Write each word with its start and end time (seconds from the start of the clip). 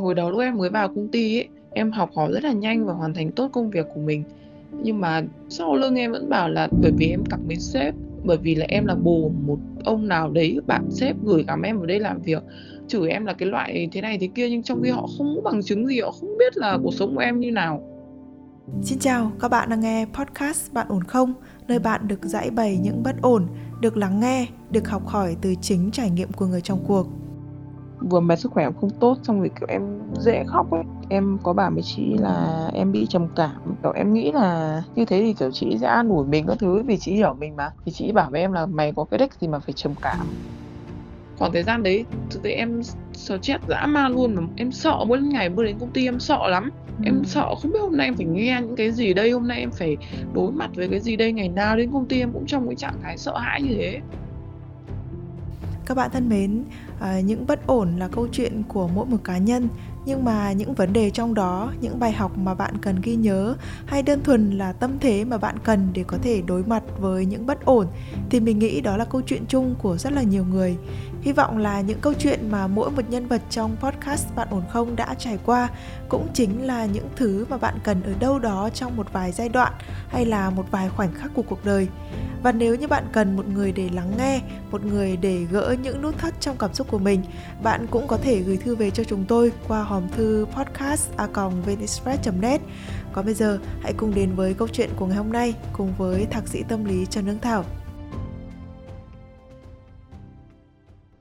hồi 0.00 0.14
đầu 0.14 0.30
lúc 0.30 0.40
em 0.40 0.58
mới 0.58 0.70
vào 0.70 0.88
công 0.88 1.08
ty 1.08 1.38
ấy 1.38 1.48
em 1.70 1.92
học 1.92 2.10
hỏi 2.14 2.32
rất 2.32 2.44
là 2.44 2.52
nhanh 2.52 2.86
và 2.86 2.92
hoàn 2.92 3.14
thành 3.14 3.32
tốt 3.32 3.48
công 3.52 3.70
việc 3.70 3.86
của 3.94 4.00
mình. 4.00 4.24
Nhưng 4.82 5.00
mà 5.00 5.22
sau 5.48 5.74
lưng 5.74 5.94
em 5.94 6.12
vẫn 6.12 6.28
bảo 6.28 6.48
là 6.48 6.68
bởi 6.82 6.92
vì 6.98 7.06
em 7.06 7.24
cặp 7.24 7.40
với 7.46 7.56
sếp 7.56 7.94
bởi 8.24 8.36
vì 8.36 8.54
là 8.54 8.66
em 8.68 8.86
là 8.86 8.94
bồ 8.94 9.30
một 9.46 9.58
ông 9.84 10.08
nào 10.08 10.30
đấy 10.30 10.60
bạn 10.66 10.90
sếp 10.90 11.16
gửi 11.24 11.44
gắm 11.48 11.62
em 11.62 11.76
vào 11.76 11.86
đây 11.86 12.00
làm 12.00 12.20
việc. 12.22 12.42
Chửi 12.88 13.10
em 13.10 13.26
là 13.26 13.32
cái 13.32 13.48
loại 13.48 13.88
thế 13.92 14.00
này 14.00 14.18
thế 14.18 14.28
kia 14.34 14.50
nhưng 14.50 14.62
trong 14.62 14.82
khi 14.82 14.90
họ 14.90 15.08
không 15.18 15.34
có 15.36 15.50
bằng 15.50 15.62
chứng 15.62 15.86
gì 15.86 16.00
họ 16.00 16.10
không 16.10 16.38
biết 16.38 16.56
là 16.56 16.78
cuộc 16.82 16.94
sống 16.94 17.14
của 17.14 17.20
em 17.20 17.40
như 17.40 17.50
nào. 17.50 17.82
Xin 18.82 18.98
chào, 18.98 19.32
các 19.40 19.48
bạn 19.48 19.68
đang 19.68 19.80
nghe 19.80 20.06
podcast 20.14 20.72
Bạn 20.72 20.86
ổn 20.88 21.04
không? 21.04 21.34
Nơi 21.68 21.78
bạn 21.78 22.08
được 22.08 22.24
giải 22.24 22.50
bày 22.50 22.78
những 22.82 23.02
bất 23.02 23.22
ổn, 23.22 23.46
được 23.80 23.96
lắng 23.96 24.20
nghe, 24.20 24.46
được 24.70 24.88
học 24.88 25.06
hỏi 25.06 25.36
từ 25.40 25.54
chính 25.60 25.90
trải 25.90 26.10
nghiệm 26.10 26.32
của 26.32 26.46
người 26.46 26.60
trong 26.60 26.84
cuộc 26.86 27.06
vừa 28.00 28.20
mệt 28.20 28.38
sức 28.38 28.52
khỏe 28.52 28.64
em 28.64 28.72
không 28.80 28.90
tốt 29.00 29.18
xong 29.22 29.40
rồi 29.40 29.50
kiểu 29.60 29.66
em 29.68 29.82
dễ 30.18 30.44
khóc 30.46 30.70
ấy. 30.70 30.82
Em 31.08 31.38
có 31.42 31.52
bảo 31.52 31.70
với 31.74 31.82
chị 31.82 32.14
là 32.18 32.68
em 32.74 32.92
bị 32.92 33.06
trầm 33.06 33.28
cảm 33.36 33.76
kiểu 33.82 33.92
em 33.92 34.14
nghĩ 34.14 34.32
là 34.32 34.82
như 34.94 35.04
thế 35.04 35.20
thì 35.20 35.32
kiểu 35.32 35.50
chị 35.52 35.76
sẽ 35.80 35.86
an 35.86 36.08
ủi 36.08 36.26
mình 36.26 36.46
các 36.46 36.56
thứ 36.60 36.82
vì 36.86 36.96
chị 36.96 37.12
hiểu 37.12 37.34
mình 37.38 37.56
mà. 37.56 37.70
Thì 37.86 37.92
chị 37.92 38.12
bảo 38.12 38.30
với 38.30 38.40
em 38.40 38.52
là 38.52 38.66
mày 38.66 38.92
có 38.96 39.04
cái 39.10 39.18
đích 39.18 39.34
gì 39.34 39.48
mà 39.48 39.58
phải 39.58 39.72
trầm 39.72 39.94
cảm. 40.02 40.18
Khoảng 41.38 41.52
thời 41.52 41.62
gian 41.62 41.82
đấy 41.82 42.04
thực 42.30 42.42
tế 42.42 42.50
em 42.50 42.82
stress 43.12 43.60
dã 43.68 43.86
man 43.86 44.12
luôn 44.12 44.34
mà. 44.34 44.42
Em 44.56 44.72
sợ 44.72 45.04
mỗi 45.06 45.20
ngày 45.20 45.48
bước 45.48 45.64
đến 45.64 45.78
công 45.78 45.90
ty 45.90 46.04
em 46.04 46.20
sợ 46.20 46.48
lắm. 46.48 46.70
Ừ. 46.98 47.04
em 47.06 47.24
sợ 47.24 47.54
không 47.54 47.72
biết 47.72 47.78
hôm 47.82 47.96
nay 47.96 48.06
em 48.06 48.14
phải 48.16 48.26
nghe 48.26 48.60
những 48.62 48.76
cái 48.76 48.92
gì 48.92 49.14
đây 49.14 49.30
hôm 49.30 49.48
nay 49.48 49.60
em 49.60 49.70
phải 49.70 49.96
đối 50.34 50.52
mặt 50.52 50.70
với 50.74 50.88
cái 50.88 51.00
gì 51.00 51.16
đây 51.16 51.32
ngày 51.32 51.48
nào 51.48 51.76
đến 51.76 51.92
công 51.92 52.08
ty 52.08 52.20
em 52.20 52.32
cũng 52.32 52.46
trong 52.46 52.66
cái 52.66 52.76
trạng 52.76 52.94
thái 53.02 53.18
sợ 53.18 53.38
hãi 53.38 53.62
như 53.62 53.74
thế 53.74 54.00
các 55.90 55.94
bạn 55.94 56.10
thân 56.10 56.28
mến. 56.28 56.64
À, 57.00 57.20
những 57.20 57.46
bất 57.46 57.66
ổn 57.66 57.96
là 57.98 58.08
câu 58.08 58.28
chuyện 58.32 58.62
của 58.68 58.88
mỗi 58.88 59.06
một 59.06 59.16
cá 59.24 59.38
nhân 59.38 59.68
nhưng 60.04 60.24
mà 60.24 60.52
những 60.52 60.74
vấn 60.74 60.92
đề 60.92 61.10
trong 61.10 61.34
đó, 61.34 61.72
những 61.80 61.98
bài 62.00 62.12
học 62.12 62.38
mà 62.38 62.54
bạn 62.54 62.74
cần 62.82 63.00
ghi 63.02 63.16
nhớ 63.16 63.54
hay 63.86 64.02
đơn 64.02 64.22
thuần 64.22 64.58
là 64.58 64.72
tâm 64.72 64.98
thế 65.00 65.24
mà 65.24 65.38
bạn 65.38 65.56
cần 65.64 65.88
để 65.92 66.04
có 66.06 66.18
thể 66.22 66.42
đối 66.46 66.64
mặt 66.64 66.82
với 66.98 67.26
những 67.26 67.46
bất 67.46 67.64
ổn 67.64 67.86
thì 68.30 68.40
mình 68.40 68.58
nghĩ 68.58 68.80
đó 68.80 68.96
là 68.96 69.04
câu 69.04 69.20
chuyện 69.26 69.44
chung 69.48 69.74
của 69.78 69.96
rất 69.96 70.12
là 70.12 70.22
nhiều 70.22 70.44
người. 70.44 70.76
Hy 71.20 71.32
vọng 71.32 71.58
là 71.58 71.80
những 71.80 71.98
câu 72.00 72.12
chuyện 72.18 72.50
mà 72.50 72.66
mỗi 72.66 72.90
một 72.90 73.02
nhân 73.10 73.26
vật 73.26 73.42
trong 73.50 73.76
podcast 73.80 74.26
bạn 74.36 74.48
ổn 74.50 74.62
không 74.70 74.96
đã 74.96 75.14
trải 75.18 75.38
qua 75.46 75.68
cũng 76.08 76.28
chính 76.34 76.66
là 76.66 76.86
những 76.86 77.08
thứ 77.16 77.46
mà 77.48 77.56
bạn 77.56 77.78
cần 77.84 78.02
ở 78.02 78.12
đâu 78.20 78.38
đó 78.38 78.70
trong 78.74 78.96
một 78.96 79.12
vài 79.12 79.32
giai 79.32 79.48
đoạn 79.48 79.72
hay 80.08 80.26
là 80.26 80.50
một 80.50 80.64
vài 80.70 80.88
khoảnh 80.88 81.14
khắc 81.14 81.34
của 81.34 81.42
cuộc 81.42 81.64
đời. 81.64 81.88
Và 82.42 82.52
nếu 82.52 82.74
như 82.74 82.88
bạn 82.88 83.04
cần 83.12 83.36
một 83.36 83.48
người 83.48 83.72
để 83.72 83.88
lắng 83.92 84.12
nghe, 84.18 84.40
một 84.70 84.84
người 84.84 85.16
để 85.16 85.44
gỡ 85.50 85.76
những 85.82 86.02
nút 86.02 86.18
thắt 86.18 86.40
trong 86.40 86.56
cảm 86.58 86.74
xúc 86.74 86.86
của 86.90 86.98
mình, 86.98 87.22
bạn 87.62 87.86
cũng 87.90 88.06
có 88.06 88.16
thể 88.16 88.40
gửi 88.40 88.56
thư 88.56 88.76
về 88.76 88.90
cho 88.90 89.04
chúng 89.04 89.24
tôi 89.24 89.52
qua 89.68 89.82
hòm 89.90 90.08
thư 90.08 90.46
podcast 90.56 91.16
a 91.16 91.28
net. 92.40 92.60
Còn 93.12 93.24
bây 93.24 93.34
giờ 93.34 93.58
hãy 93.80 93.92
cùng 93.96 94.14
đến 94.14 94.30
với 94.36 94.54
câu 94.54 94.68
chuyện 94.68 94.90
của 94.96 95.06
ngày 95.06 95.16
hôm 95.16 95.32
nay 95.32 95.54
cùng 95.72 95.92
với 95.98 96.26
thạc 96.26 96.48
sĩ 96.48 96.62
tâm 96.68 96.84
lý 96.84 97.06
Trần 97.06 97.24
Hương 97.24 97.38
Thảo. 97.38 97.64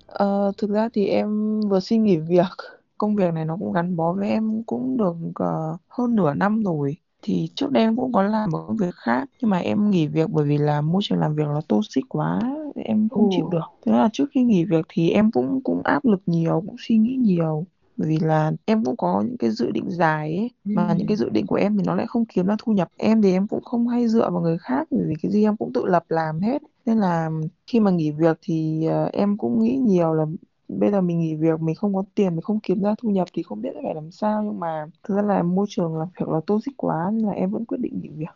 Ờ, 0.08 0.52
thực 0.58 0.70
ra 0.70 0.90
thì 0.94 1.06
em 1.06 1.60
vừa 1.62 1.80
xin 1.80 2.04
nghỉ 2.04 2.18
việc. 2.18 2.58
Công 2.98 3.16
việc 3.16 3.34
này 3.34 3.46
nó 3.46 3.58
cũng 3.60 3.74
gắn 3.74 3.96
bó 3.96 4.14
với 4.14 4.30
em 4.30 4.64
cũng 4.64 4.98
được 4.98 5.16
uh, 5.30 5.80
hơn 5.88 6.16
nửa 6.16 6.34
năm 6.34 6.64
rồi. 6.64 6.98
Thì 7.22 7.50
trước 7.56 7.72
đây 7.72 7.84
em 7.84 7.96
cũng 7.96 8.14
có 8.14 8.24
làm 8.24 8.50
một 8.52 8.64
công 8.68 8.78
việc 8.78 8.96
khác 8.96 9.30
nhưng 9.42 9.50
mà 9.50 9.58
em 9.58 9.90
nghỉ 9.90 10.08
việc 10.08 10.30
bởi 10.30 10.46
vì 10.46 10.58
là 10.58 10.82
môi 10.82 11.02
trường 11.06 11.20
làm 11.20 11.36
việc 11.36 11.48
nó 11.48 11.62
toxic 11.68 12.04
quá 12.10 12.40
em 12.76 13.10
không 13.10 13.30
chịu 13.32 13.50
được. 13.52 13.66
Thế 13.86 13.92
là 13.92 14.10
trước 14.14 14.26
khi 14.32 14.44
nghỉ 14.44 14.66
việc 14.66 14.86
thì 14.90 15.10
em 15.10 15.32
cũng 15.32 15.62
cũng 15.64 15.82
áp 15.84 16.06
lực 16.06 16.22
nhiều 16.26 16.64
cũng 16.66 16.76
suy 16.80 16.98
nghĩ 16.98 17.16
nhiều 17.16 17.66
bởi 18.00 18.10
vì 18.10 18.20
là 18.20 18.52
em 18.66 18.86
cũng 18.86 18.98
có 18.98 19.24
những 19.26 19.38
cái 19.38 19.52
dự 19.52 19.72
định 19.72 19.90
dài 19.90 20.38
ấy 20.38 20.52
mà 20.64 20.94
những 20.98 21.08
cái 21.08 21.18
dự 21.18 21.30
định 21.30 21.48
của 21.48 21.56
em 21.56 21.78
thì 21.78 21.84
nó 21.86 21.96
lại 21.96 22.08
không 22.08 22.26
kiếm 22.26 22.46
ra 22.46 22.56
thu 22.60 22.72
nhập. 22.72 22.90
Em 22.98 23.22
thì 23.22 23.32
em 23.32 23.48
cũng 23.48 23.64
không 23.64 23.88
hay 23.88 24.08
dựa 24.08 24.30
vào 24.30 24.42
người 24.42 24.58
khác 24.58 24.88
bởi 24.92 25.04
vì 25.08 25.16
cái 25.22 25.32
gì 25.32 25.44
em 25.44 25.58
cũng 25.58 25.74
tự 25.74 25.86
lập 25.86 26.04
làm 26.10 26.40
hết. 26.40 26.62
Nên 26.86 26.98
là 26.98 27.30
khi 27.68 27.80
mà 27.80 27.92
nghỉ 27.92 28.12
việc 28.12 28.38
thì 28.42 28.88
uh, 28.88 29.12
em 29.12 29.38
cũng 29.38 29.64
nghĩ 29.64 29.76
nhiều 29.76 30.14
là 30.14 30.26
bây 30.68 30.92
giờ 30.92 31.02
mình 31.02 31.20
nghỉ 31.20 31.36
việc 31.36 31.62
mình 31.62 31.76
không 31.76 31.96
có 31.96 32.04
tiền 32.16 32.30
mình 32.30 32.42
không 32.42 32.60
kiếm 32.60 32.84
ra 32.84 32.96
thu 33.02 33.10
nhập 33.10 33.28
thì 33.34 33.44
không 33.44 33.62
biết 33.62 33.70
phải 33.84 33.96
làm 33.96 34.12
sao. 34.12 34.44
Nhưng 34.44 34.60
mà 34.60 34.86
thực 35.04 35.16
ra 35.16 35.22
là 35.22 35.44
môi 35.44 35.66
trường 35.70 35.98
làm 35.98 36.08
việc 36.20 36.30
là 36.30 36.40
toxic 36.48 36.78
quá 36.78 37.10
nên 37.14 37.26
là 37.26 37.32
em 37.32 37.52
vẫn 37.52 37.66
quyết 37.66 37.78
định 37.82 38.00
nghỉ 38.02 38.10
việc. 38.10 38.36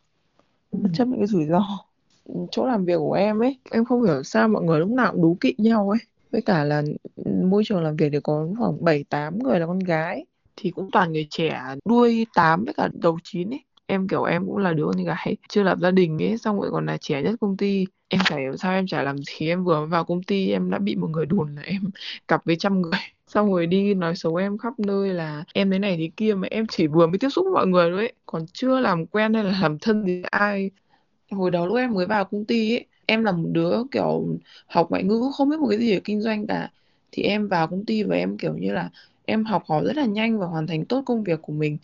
Bất 0.72 0.90
ừ. 0.90 0.90
chấp 0.94 1.08
những 1.08 1.20
cái 1.20 1.28
rủi 1.28 1.46
ro. 1.46 1.62
Chỗ 2.52 2.66
làm 2.66 2.86
việc 2.86 2.98
của 2.98 3.14
em 3.14 3.40
ấy 3.40 3.58
em 3.72 3.86
không 3.86 4.04
hiểu 4.04 4.24
sao 4.24 4.48
mọi 4.48 4.64
người 4.64 4.80
lúc 4.80 4.90
nào 4.90 5.12
cũng 5.12 5.22
đố 5.22 5.36
kỵ 5.40 5.56
nhau 5.58 5.90
ấy 5.90 6.00
với 6.34 6.42
cả 6.42 6.64
là 6.64 6.84
môi 7.46 7.64
trường 7.66 7.84
làm 7.84 7.96
việc 7.96 8.10
thì 8.12 8.20
có 8.24 8.48
khoảng 8.60 8.84
7 8.86 9.04
8 9.10 9.40
người 9.40 9.60
là 9.60 9.66
con 9.66 9.80
gái. 9.80 10.26
Thì 10.56 10.72
cũng 10.72 10.90
toàn 10.92 11.14
người 11.14 11.28
trẻ 11.30 11.62
đuôi 11.86 12.28
8 12.36 12.66
với 12.66 12.74
cả 12.74 12.90
đầu 12.94 13.18
9 13.24 13.50
ấy. 13.50 13.64
Em, 13.86 14.08
kiểu, 14.08 14.24
em 14.24 14.46
cũng 14.46 14.58
là 14.58 14.74
đứa 14.74 14.86
con 14.86 15.04
gái 15.04 15.38
chưa 15.50 15.64
lập 15.64 15.78
gia 15.82 15.92
đình 15.92 16.22
ấy, 16.22 16.38
xong 16.38 16.62
rồi 16.62 16.72
còn 16.72 16.86
là 16.86 16.98
trẻ 16.98 17.22
nhất 17.22 17.36
công 17.42 17.58
ty. 17.58 17.86
Em 18.08 18.22
chả 18.26 18.38
hiểu 18.38 18.58
sao 18.58 18.74
em 18.74 18.88
chả 18.88 19.04
làm 19.04 19.18
gì. 19.18 19.48
Em 19.48 19.64
vừa 19.64 19.86
vào 19.86 20.06
công 20.06 20.24
ty, 20.24 20.50
em 20.50 20.70
đã 20.72 20.80
bị 20.80 20.96
một 20.96 21.10
người 21.10 21.26
đồn 21.26 21.56
là 21.56 21.62
em 21.62 21.82
cặp 22.28 22.46
với 22.46 22.56
trăm 22.56 22.82
người. 22.82 22.92
Xong 23.28 23.52
rồi 23.52 23.68
đi 23.68 23.94
nói 23.94 24.16
xấu 24.16 24.36
em 24.36 24.58
khắp 24.58 24.74
nơi 24.80 25.14
là 25.14 25.44
em 25.54 25.72
thế 25.72 25.80
này 25.80 25.98
thế 25.98 26.10
kia 26.18 26.34
mà 26.34 26.48
em 26.52 26.68
chỉ 26.68 26.88
vừa 26.88 27.08
mới 27.08 27.18
tiếp 27.20 27.30
xúc 27.30 27.46
với 27.46 27.54
mọi 27.54 27.68
người 27.68 27.90
thôi 27.90 28.00
ấy. 28.00 28.14
Còn 28.26 28.46
chưa 28.54 28.80
làm 28.80 29.06
quen 29.06 29.34
hay 29.34 29.44
là 29.44 29.60
làm 29.62 29.80
thân 29.80 30.04
với 30.04 30.24
ai. 30.32 30.72
Hồi 31.32 31.52
đầu 31.52 31.68
lúc 31.68 31.78
em 31.78 31.94
mới 31.94 32.06
vào 32.06 32.26
công 32.26 32.46
ty 32.46 32.76
ấy 32.76 32.86
em 33.14 33.24
là 33.24 33.32
một 33.32 33.50
đứa, 33.52 33.76
kiểu, 33.92 34.38
học 34.68 34.88
ngoại 34.92 35.04
ngữ 35.04 35.22
không 35.36 35.50
biết 35.50 35.60
một 35.60 35.68
cái 35.70 35.80
gì 35.80 35.94
về 35.94 36.02
kinh 36.04 36.22
doanh 36.22 36.48
cả. 36.48 36.72
Thì 37.12 37.24
em 37.24 37.48
vào 37.48 37.68
công 37.68 37.86
ty 37.86 38.04
và 38.04 38.16
em, 38.16 38.38
kiểu 38.38 38.54
như 38.58 38.72
là, 38.74 38.90
em 39.26 39.46
học 39.46 39.64
hỏi 39.68 39.84
rất 39.86 39.96
là 39.98 40.06
nhanh 40.06 40.40
và 40.40 40.46
hoàn 40.48 40.68
thành 40.68 40.86
tốt 40.86 41.04
công 41.06 41.24
việc 41.24 41.42
của 41.42 41.54
mình. 41.54 41.78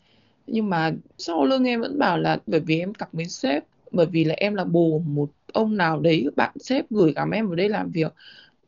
Nhưng 0.47 0.69
mà 0.69 0.91
sau 1.17 1.45
lưng 1.45 1.63
em 1.63 1.81
vẫn 1.81 1.99
bảo 1.99 2.17
là, 2.17 2.37
bởi 2.47 2.59
vì 2.59 2.79
em 2.79 2.93
cặp 2.93 3.09
với 3.13 3.25
sếp, 3.25 3.63
bởi 3.91 4.05
vì 4.05 4.23
là 4.23 4.33
em 4.37 4.55
là 4.55 4.63
bồ 4.65 4.99
một 4.99 5.29
ông 5.53 5.77
nào 5.77 5.99
đấy, 5.99 6.27
bạn 6.35 6.51
sếp 6.59 6.85
gửi 6.91 7.13
gắm 7.13 7.31
em 7.31 7.47
vào 7.47 7.55
đây 7.55 7.69
làm 7.69 7.91
việc. 7.91 8.13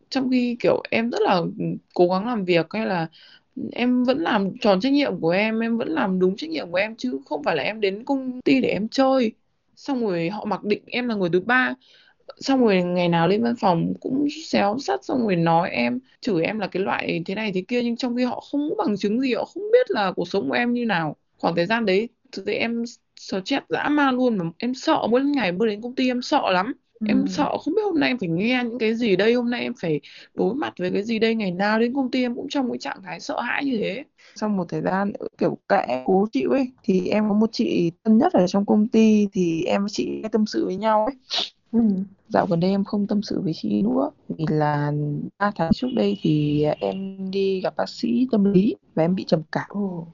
Trong 0.09 0.29
khi, 0.31 0.55
kiểu, 0.59 0.83
em 0.91 1.09
rất 1.11 1.21
là 1.21 1.41
cố 1.93 2.07
gắng 2.07 2.27
làm 2.27 2.45
việc 2.45 2.67
hay 2.69 2.85
là 2.85 3.07
em 3.71 4.03
vẫn 4.03 4.19
làm 4.19 4.57
tròn 4.61 4.79
trách 4.81 4.93
nhiệm 4.93 5.19
của 5.19 5.29
em 5.29 5.59
em 5.59 5.77
vẫn 5.77 5.89
làm 5.89 6.19
đúng 6.19 6.35
trách 6.35 6.49
nhiệm 6.49 6.71
của 6.71 6.77
em 6.77 6.95
chứ 6.95 7.19
không 7.25 7.43
phải 7.43 7.55
là 7.55 7.63
em 7.63 7.81
đến 7.81 8.03
công 8.05 8.41
ty 8.41 8.61
để 8.61 8.69
em 8.69 8.87
chơi. 8.87 9.31
Xong 9.75 10.01
rồi 10.01 10.29
họ 10.29 10.45
mặc 10.45 10.63
định 10.63 10.81
em 10.87 11.07
là 11.07 11.15
người 11.15 11.29
thứ 11.33 11.39
ba 11.39 11.73
xong 12.39 12.61
rồi 12.65 12.83
ngày 12.83 13.09
nào 13.09 13.27
lên 13.27 13.43
văn 13.43 13.55
phòng 13.55 13.93
cũng 13.99 14.27
xéo 14.45 14.77
sắt 14.79 15.05
xong 15.05 15.21
rồi 15.21 15.35
nói 15.35 15.69
em 15.69 15.99
chửi 16.21 16.43
em 16.43 16.59
là 16.59 16.67
cái 16.67 16.83
loại 16.83 17.23
thế 17.25 17.35
này 17.35 17.51
thế 17.53 17.63
kia 17.67 17.83
nhưng 17.83 17.97
trong 17.97 18.15
khi 18.15 18.23
họ 18.23 18.39
không 18.51 18.69
có 18.69 18.85
bằng 18.85 18.97
chứng 18.97 19.21
gì 19.21 19.33
họ 19.33 19.45
không 19.45 19.63
biết 19.73 19.91
là 19.91 20.11
cuộc 20.15 20.27
sống 20.27 20.49
của 20.49 20.55
em 20.55 20.73
như 20.73 20.85
nào. 20.85 21.15
Khoảng 21.37 21.55
thời 21.55 21.65
gian 21.65 21.85
đấy 21.85 22.09
thực 22.31 22.45
tế 22.45 22.53
em 22.53 22.83
stress 23.19 23.61
dã 23.69 23.89
man 23.89 24.15
luôn 24.15 24.37
mà 24.37 24.45
em 24.57 24.73
sợ 24.73 25.07
mỗi 25.09 25.23
ngày 25.23 25.51
bước 25.51 25.65
đến 25.65 25.81
công 25.81 25.95
ty 25.95 26.07
em 26.07 26.21
sợ 26.21 26.51
lắm. 26.51 26.73
Ừ. 26.99 27.05
em 27.09 27.27
sợ 27.27 27.57
không 27.57 27.73
biết 27.75 27.81
hôm 27.85 27.99
nay 27.99 28.09
em 28.09 28.17
phải 28.17 28.29
nghe 28.29 28.63
những 28.63 28.79
cái 28.79 28.95
gì 28.95 29.15
đây 29.15 29.33
hôm 29.33 29.49
nay 29.49 29.61
em 29.61 29.73
phải 29.81 30.01
đối 30.33 30.55
mặt 30.55 30.73
với 30.79 30.91
cái 30.91 31.03
gì 31.03 31.19
đây 31.19 31.35
ngày 31.35 31.51
nào 31.51 31.79
đến 31.79 31.93
công 31.93 32.11
ty 32.11 32.21
em 32.21 32.35
cũng 32.35 32.49
trong 32.49 32.71
cái 32.71 32.77
trạng 32.77 33.01
thái 33.03 33.19
sợ 33.19 33.39
hãi 33.41 33.65
như 33.65 33.77
thế. 33.77 34.03
Sau 34.35 34.49
một 34.49 34.65
thời 34.69 34.81
gian 34.81 35.13
kiểu 35.37 35.57
kệ 35.69 36.03
cố 36.05 36.27
chịu 36.31 36.51
ấy 36.51 36.71
thì 36.83 37.07
em 37.07 37.29
có 37.29 37.35
một 37.35 37.49
chị 37.51 37.91
thân 38.03 38.17
nhất 38.17 38.33
ở 38.33 38.47
trong 38.47 38.65
công 38.65 38.87
ty 38.87 39.27
thì 39.33 39.63
em 39.63 39.81
với 39.81 39.89
chị 39.89 40.21
tâm 40.31 40.45
sự 40.45 40.65
với 40.65 40.75
nhau 40.75 41.05
ấy 41.05 41.15
ừ. 41.71 41.79
dạo 42.27 42.47
gần 42.49 42.59
đây 42.59 42.69
em 42.71 42.83
không 42.83 43.07
tâm 43.07 43.21
sự 43.21 43.41
với 43.41 43.53
chị 43.55 43.81
nữa 43.81 44.11
vì 44.29 44.45
là 44.49 44.91
ba 45.39 45.51
tháng 45.55 45.71
trước 45.73 45.87
đây 45.95 46.17
thì 46.21 46.63
em 46.79 47.17
đi 47.31 47.61
gặp 47.61 47.73
bác 47.77 47.89
sĩ 47.89 48.27
tâm 48.31 48.43
lý 48.43 48.75
và 48.95 49.03
em 49.03 49.15
bị 49.15 49.23
trầm 49.27 49.41
cảm. 49.51 49.69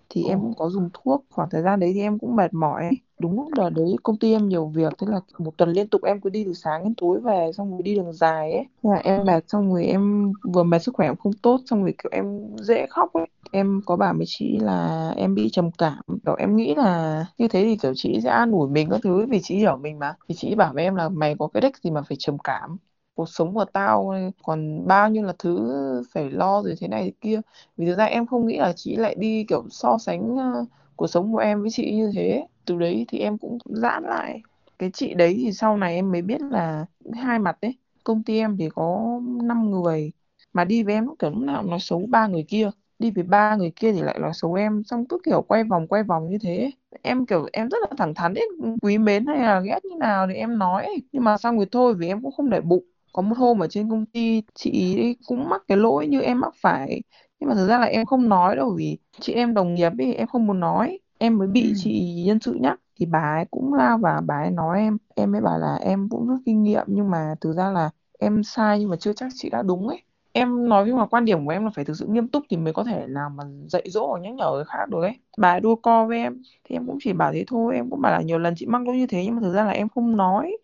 Thì 0.10 0.24
em 0.26 0.42
cũng 0.42 0.54
có 0.58 0.70
dùng 0.70 0.90
thuốc 0.94 1.26
khoảng 1.30 1.50
thời 1.52 1.62
gian 1.64 1.80
đấy 1.80 1.92
thì 1.94 2.02
em 2.02 2.20
cũng 2.20 2.36
mệt 2.36 2.54
mỏi. 2.54 2.84
Ấy 2.84 2.92
đúng 3.20 3.36
lúc 3.36 3.54
là 3.58 3.70
đấy 3.70 3.96
công 4.04 4.18
ty 4.20 4.32
em 4.34 4.50
nhiều 4.50 4.68
việc 4.68 4.94
thế 4.98 5.08
là 5.10 5.20
một 5.38 5.58
tuần 5.58 5.70
liên 5.72 5.88
tục 5.88 6.02
em 6.04 6.22
cứ 6.22 6.30
đi 6.30 6.44
từ 6.46 6.54
sáng 6.54 6.84
đến 6.84 6.94
tối 6.98 7.20
về 7.20 7.52
xong 7.58 7.72
rồi 7.72 7.82
đi 7.84 7.96
đường 7.96 8.14
dài 8.14 8.52
ấy. 8.52 8.66
Thế 8.84 8.90
là 8.90 8.96
em 8.98 9.26
mệt 9.26 9.44
xong 9.50 9.74
rồi 9.74 9.86
em 9.86 10.32
vừa 10.54 10.64
mệt 10.64 10.80
sức 10.80 10.96
khỏe 10.96 11.08
em 11.08 11.16
không 11.16 11.34
tốt 11.34 11.60
xong 11.66 11.82
rồi 11.84 11.94
kiểu 12.04 12.10
em 12.12 12.56
dễ 12.58 12.86
khóc 12.90 13.14
ấy 13.14 13.26
em 13.52 13.82
có 13.86 13.96
bảo 13.96 14.14
với 14.18 14.26
chị 14.30 14.58
là 14.62 15.10
em 15.18 15.36
bị 15.36 15.50
trầm 15.52 15.72
cảm 15.78 16.04
kiểu 16.26 16.36
em 16.36 16.56
nghĩ 16.56 16.76
là 16.76 17.26
như 17.38 17.48
thế 17.48 17.64
thì 17.64 17.78
kiểu 17.82 17.94
chị 17.96 18.20
sẽ 18.24 18.30
an 18.30 18.52
ủi 18.52 18.70
mình 18.70 18.90
các 18.92 19.00
thứ 19.04 19.26
vì 19.30 19.40
chị 19.44 19.56
hiểu 19.58 19.78
mình 19.78 20.00
mà. 20.00 20.14
Thì 20.30 20.36
chị 20.36 20.56
bảo 20.56 20.74
với 20.74 20.84
em 20.84 20.96
là 20.96 21.10
mày 21.10 21.36
có 21.40 21.48
cái 21.54 21.62
đích 21.62 21.78
gì 21.78 21.92
mà 21.92 22.02
phải 22.02 22.18
trầm 22.20 22.38
cảm? 22.44 22.78
Cuộc 23.16 23.30
sống 23.30 23.54
của 23.54 23.66
tao 23.66 24.14
còn 24.44 24.88
bao 24.88 25.10
nhiêu 25.10 25.24
là 25.24 25.34
thứ 25.40 25.72
phải 26.14 26.30
lo 26.32 26.62
rồi 26.64 26.76
thế 26.80 26.88
này 26.88 27.04
thế 27.04 27.12
kia. 27.22 27.42
Vì 27.78 27.86
thực 27.86 27.96
ra 27.98 28.06
em 28.06 28.26
không 28.28 28.48
nghĩ 28.48 28.58
là 28.58 28.74
chị 28.76 28.96
lại 28.96 29.16
đi 29.16 29.46
kiểu 29.50 29.64
so 29.70 29.98
sánh 29.98 30.34
uh, 30.36 30.68
cuộc 30.96 31.08
sống 31.08 31.32
của 31.34 31.38
em 31.40 31.62
với 31.62 31.70
chị 31.72 31.92
như 31.96 32.12
thế. 32.16 32.48
Từ 32.66 32.76
đấy 32.78 33.06
thì 33.08 33.20
em 33.20 33.38
cũng 33.38 33.58
giãn 33.66 34.04
lại. 34.04 34.44
Cái 34.80 34.90
chị 34.94 35.14
đấy 35.14 35.34
thì 35.38 35.52
sau 35.54 35.78
này 35.78 35.96
em 35.96 36.12
mới 36.12 36.22
biết 36.22 36.42
là 36.42 36.86
hai 37.16 37.40
mặt 37.40 37.58
đấy 37.62 37.76
công 38.04 38.24
ty 38.24 38.38
em 38.38 38.58
thì 38.58 38.70
có 38.76 39.10
5 39.44 39.72
người 39.72 40.12
mà 40.54 40.64
đi 40.66 40.84
với 40.84 40.94
em 40.94 41.08
kiểu 41.20 41.30
lúc 41.30 41.40
nào 41.44 41.64
nói 41.64 41.80
xấu 41.80 42.06
ba 42.10 42.28
người 42.28 42.46
kia 42.48 42.70
đi 43.00 43.12
với 43.12 43.24
ba 43.24 43.56
người 43.56 43.72
kia 43.76 43.92
thì 43.92 44.02
lại 44.02 44.20
nói 44.20 44.32
xấu 44.34 44.54
em. 44.54 44.84
Xong 44.86 45.06
cứ 45.08 45.18
kiểu 45.26 45.42
quay 45.42 45.64
vòng 45.64 45.88
quay 45.88 46.04
vòng 46.04 46.30
như 46.30 46.38
thế. 46.42 46.72
Em 47.02 47.26
kiểu 47.26 47.48
em 47.54 47.70
rất 47.70 47.78
là 47.82 47.88
thẳng 47.98 48.14
thắn 48.14 48.34
ấy 48.34 48.48
quý 48.82 48.98
mến 48.98 49.26
hay 49.26 49.40
là 49.40 49.60
ghét 49.60 49.86
như 49.86 49.96
nào 50.00 50.28
thì 50.28 50.34
em 50.34 50.58
nói. 50.60 50.88
Nhưng 51.12 51.24
mà 51.24 51.38
xong 51.38 51.58
rồi 51.58 51.66
thôi 51.72 51.94
vì 51.98 52.08
em 52.08 52.22
cũng 52.22 52.32
không 52.32 52.50
để 52.50 52.62
bụng. 52.62 52.84
Có 53.14 53.22
một 53.22 53.38
hôm 53.38 53.60
ở 53.64 53.68
trên 53.68 53.90
công 53.90 54.06
ty 54.06 54.42
chị 54.56 54.96
ấy 55.00 55.18
cũng 55.28 55.50
mắc 55.50 55.62
cái 55.68 55.78
lỗi 55.78 56.08
như 56.08 56.22
em 56.22 56.40
mắc 56.40 56.54
phải. 56.62 57.02
Nhưng 57.40 57.50
mà 57.50 57.56
thực 57.56 57.68
ra 57.68 57.80
là 57.80 57.86
em 57.86 58.06
không 58.06 58.30
nói 58.30 58.56
đâu 58.56 58.74
vì 58.78 58.98
chị 59.20 59.34
em 59.34 59.54
đồng 59.54 59.74
nghiệp 59.74 59.92
ấy 59.98 60.14
em 60.14 60.28
không 60.28 60.48
muốn 60.48 60.60
nói. 60.60 61.00
Em 61.18 61.38
mới 61.38 61.48
bị 61.48 61.74
Ừ. 61.74 61.76
chị 61.76 62.24
nhân 62.26 62.40
sự 62.40 62.54
nhắc. 62.62 62.80
Thì 63.00 63.06
bà 63.06 63.20
ấy 63.20 63.46
cũng 63.52 63.74
lao 63.74 63.98
vào 63.98 64.22
bà 64.22 64.36
ấy 64.36 64.52
nói 64.52 64.80
em. 64.80 64.98
Em 65.16 65.32
mới 65.32 65.42
bảo 65.42 65.60
là 65.60 65.76
em 65.76 66.10
cũng 66.10 66.28
rút 66.28 66.40
kinh 66.46 66.64
nghiệm 66.64 66.84
nhưng 66.88 67.10
mà 67.12 67.36
thực 67.42 67.54
ra 67.54 67.72
là 67.72 67.90
em 68.20 68.44
sai 68.44 68.80
nhưng 68.80 68.90
mà 68.90 68.96
chưa 69.00 69.14
chắc 69.14 69.28
chị 69.36 69.50
đã 69.50 69.62
đúng 69.64 69.88
ấy 69.88 70.02
em 70.38 70.70
nói 70.70 70.84
nhưng 70.88 70.98
mà 70.98 71.06
quan 71.06 71.26
điểm 71.26 71.46
của 71.46 71.52
em 71.52 71.64
là 71.66 71.70
phải 71.76 71.86
thực 71.86 71.94
sự 71.98 72.06
nghiêm 72.10 72.28
túc 72.28 72.44
thì 72.50 72.58
mới 72.58 72.74
có 72.74 72.84
thể 72.84 73.06
nào 73.10 73.30
mà 73.30 73.44
dạy 73.68 73.84
dỗ 73.90 74.08
hoặc 74.08 74.20
nhắc 74.22 74.34
nhở 74.34 74.52
người 74.52 74.66
khác 74.66 74.90
được 74.90 75.02
ấy. 75.02 75.18
Bà 75.38 75.60
đua 75.60 75.76
co 75.76 76.06
với 76.06 76.18
em, 76.20 76.42
thì 76.64 76.76
em 76.76 76.88
cũng 76.88 76.98
chỉ 77.02 77.14
bảo 77.14 77.34
thế 77.34 77.44
thôi, 77.48 77.76
em 77.76 77.90
cũng 77.90 78.02
bảo 78.02 78.12
là 78.12 78.22
nhiều 78.22 78.40
lần 78.40 78.54
chị 78.58 78.66
mắc 78.66 78.82
cũng 78.86 78.98
như 78.98 79.08
thế 79.08 79.26
nhưng 79.26 79.36
mà 79.36 79.42
thực 79.42 79.54
ra 79.54 79.64
là 79.66 79.72
em 79.72 79.90
không 79.90 80.18
nói. 80.18 80.58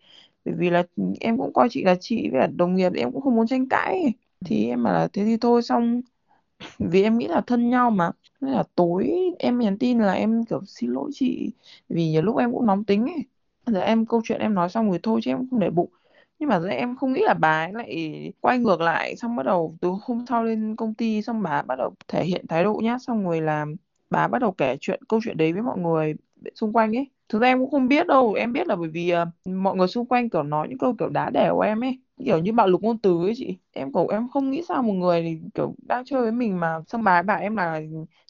Bởi 0.44 0.54
vì 0.58 0.70
là 0.70 0.82
em 1.20 1.38
cũng 1.38 1.52
coi 1.52 1.68
chị 1.70 1.84
là 1.84 1.94
chị 2.00 2.28
với 2.30 2.40
là 2.40 2.46
đồng 2.56 2.74
nghiệp, 2.74 2.92
em 2.96 3.12
cũng 3.12 3.22
không 3.22 3.36
muốn 3.36 3.46
tranh 3.46 3.68
cãi. 3.68 4.12
Thì 4.44 4.68
em 4.68 4.82
bảo 4.84 4.92
là 4.94 5.08
thế 5.12 5.24
thì 5.24 5.36
thôi, 5.40 5.62
xong. 5.62 6.00
Vì 6.78 7.02
em 7.02 7.18
nghĩ 7.18 7.28
là 7.28 7.40
thân 7.40 7.70
nhau 7.70 7.90
mà, 7.90 8.10
nên 8.40 8.52
là 8.54 8.64
tối 8.74 9.12
em 9.38 9.58
nhắn 9.58 9.78
tin 9.78 9.98
là 10.00 10.12
em 10.12 10.44
kiểu 10.44 10.60
xin 10.66 10.90
lỗi 10.92 11.10
chị. 11.14 11.50
Vì 11.88 12.08
nhiều 12.10 12.22
lúc 12.22 12.36
em 12.38 12.52
cũng 12.52 12.66
nóng 12.66 12.84
tính 12.84 13.02
ấy. 13.06 13.24
Giờ 13.66 13.80
em 13.80 14.06
câu 14.06 14.20
chuyện 14.24 14.40
em 14.40 14.54
nói 14.54 14.68
xong 14.68 14.90
rồi 14.90 15.00
thôi 15.02 15.20
chứ 15.24 15.30
em 15.30 15.38
cũng 15.38 15.48
không 15.50 15.60
để 15.60 15.70
bụng 15.70 15.90
nhưng 16.38 16.48
mà 16.48 16.60
em 16.70 16.96
không 16.96 17.12
nghĩ 17.12 17.20
là 17.26 17.34
bà 17.34 17.64
ấy 17.64 17.72
lại 17.72 18.32
quay 18.40 18.58
ngược 18.58 18.80
lại 18.80 19.16
xong 19.16 19.36
bắt 19.36 19.42
đầu 19.42 19.76
từ 19.80 19.90
hôm 20.02 20.24
sau 20.28 20.44
lên 20.44 20.76
công 20.76 20.94
ty 20.94 21.22
xong 21.22 21.42
bà 21.42 21.62
bắt 21.62 21.76
đầu 21.76 21.94
thể 22.08 22.24
hiện 22.24 22.46
thái 22.48 22.64
độ 22.64 22.80
nhá 22.84 22.98
xong 22.98 23.24
rồi 23.24 23.40
là 23.40 23.66
bà 24.10 24.28
bắt 24.28 24.38
đầu 24.38 24.52
kể 24.52 24.76
chuyện 24.80 25.00
câu 25.08 25.20
chuyện 25.24 25.36
đấy 25.36 25.52
với 25.52 25.62
mọi 25.62 25.78
người 25.78 26.14
xung 26.54 26.72
quanh 26.72 26.96
ấy. 26.96 27.10
Thực 27.28 27.42
ra 27.42 27.48
em 27.48 27.58
cũng 27.60 27.70
không 27.70 27.88
biết 27.88 28.06
đâu 28.06 28.32
em 28.32 28.52
biết 28.52 28.66
là 28.66 28.76
bởi 28.76 28.88
vì 28.88 29.12
uh, 29.22 29.28
mọi 29.46 29.76
người 29.76 29.88
xung 29.88 30.06
quanh 30.06 30.30
kiểu 30.30 30.42
nói 30.42 30.68
những 30.68 30.78
câu 30.78 30.94
kiểu 30.98 31.08
đá 31.08 31.30
đẻ 31.30 31.48
của 31.52 31.60
em 31.60 31.84
ấy 31.84 31.98
kiểu 32.24 32.38
như 32.38 32.52
bạo 32.52 32.68
lực 32.68 32.82
ngôn 32.82 32.98
từ 32.98 33.18
ấy 33.26 33.32
chị. 33.36 33.58
Em 33.72 33.92
kiểu 33.92 34.08
em 34.08 34.28
không 34.28 34.50
nghĩ 34.50 34.62
sao 34.68 34.82
một 34.82 34.92
người 34.92 35.22
thì 35.22 35.38
kiểu 35.54 35.74
đang 35.88 36.04
chơi 36.04 36.22
với 36.22 36.32
mình 36.32 36.60
mà 36.60 36.78
xong 36.88 37.04
bà 37.04 37.12
ấy 37.16 37.22
bảo 37.22 37.40
em 37.40 37.56
là 37.56 37.80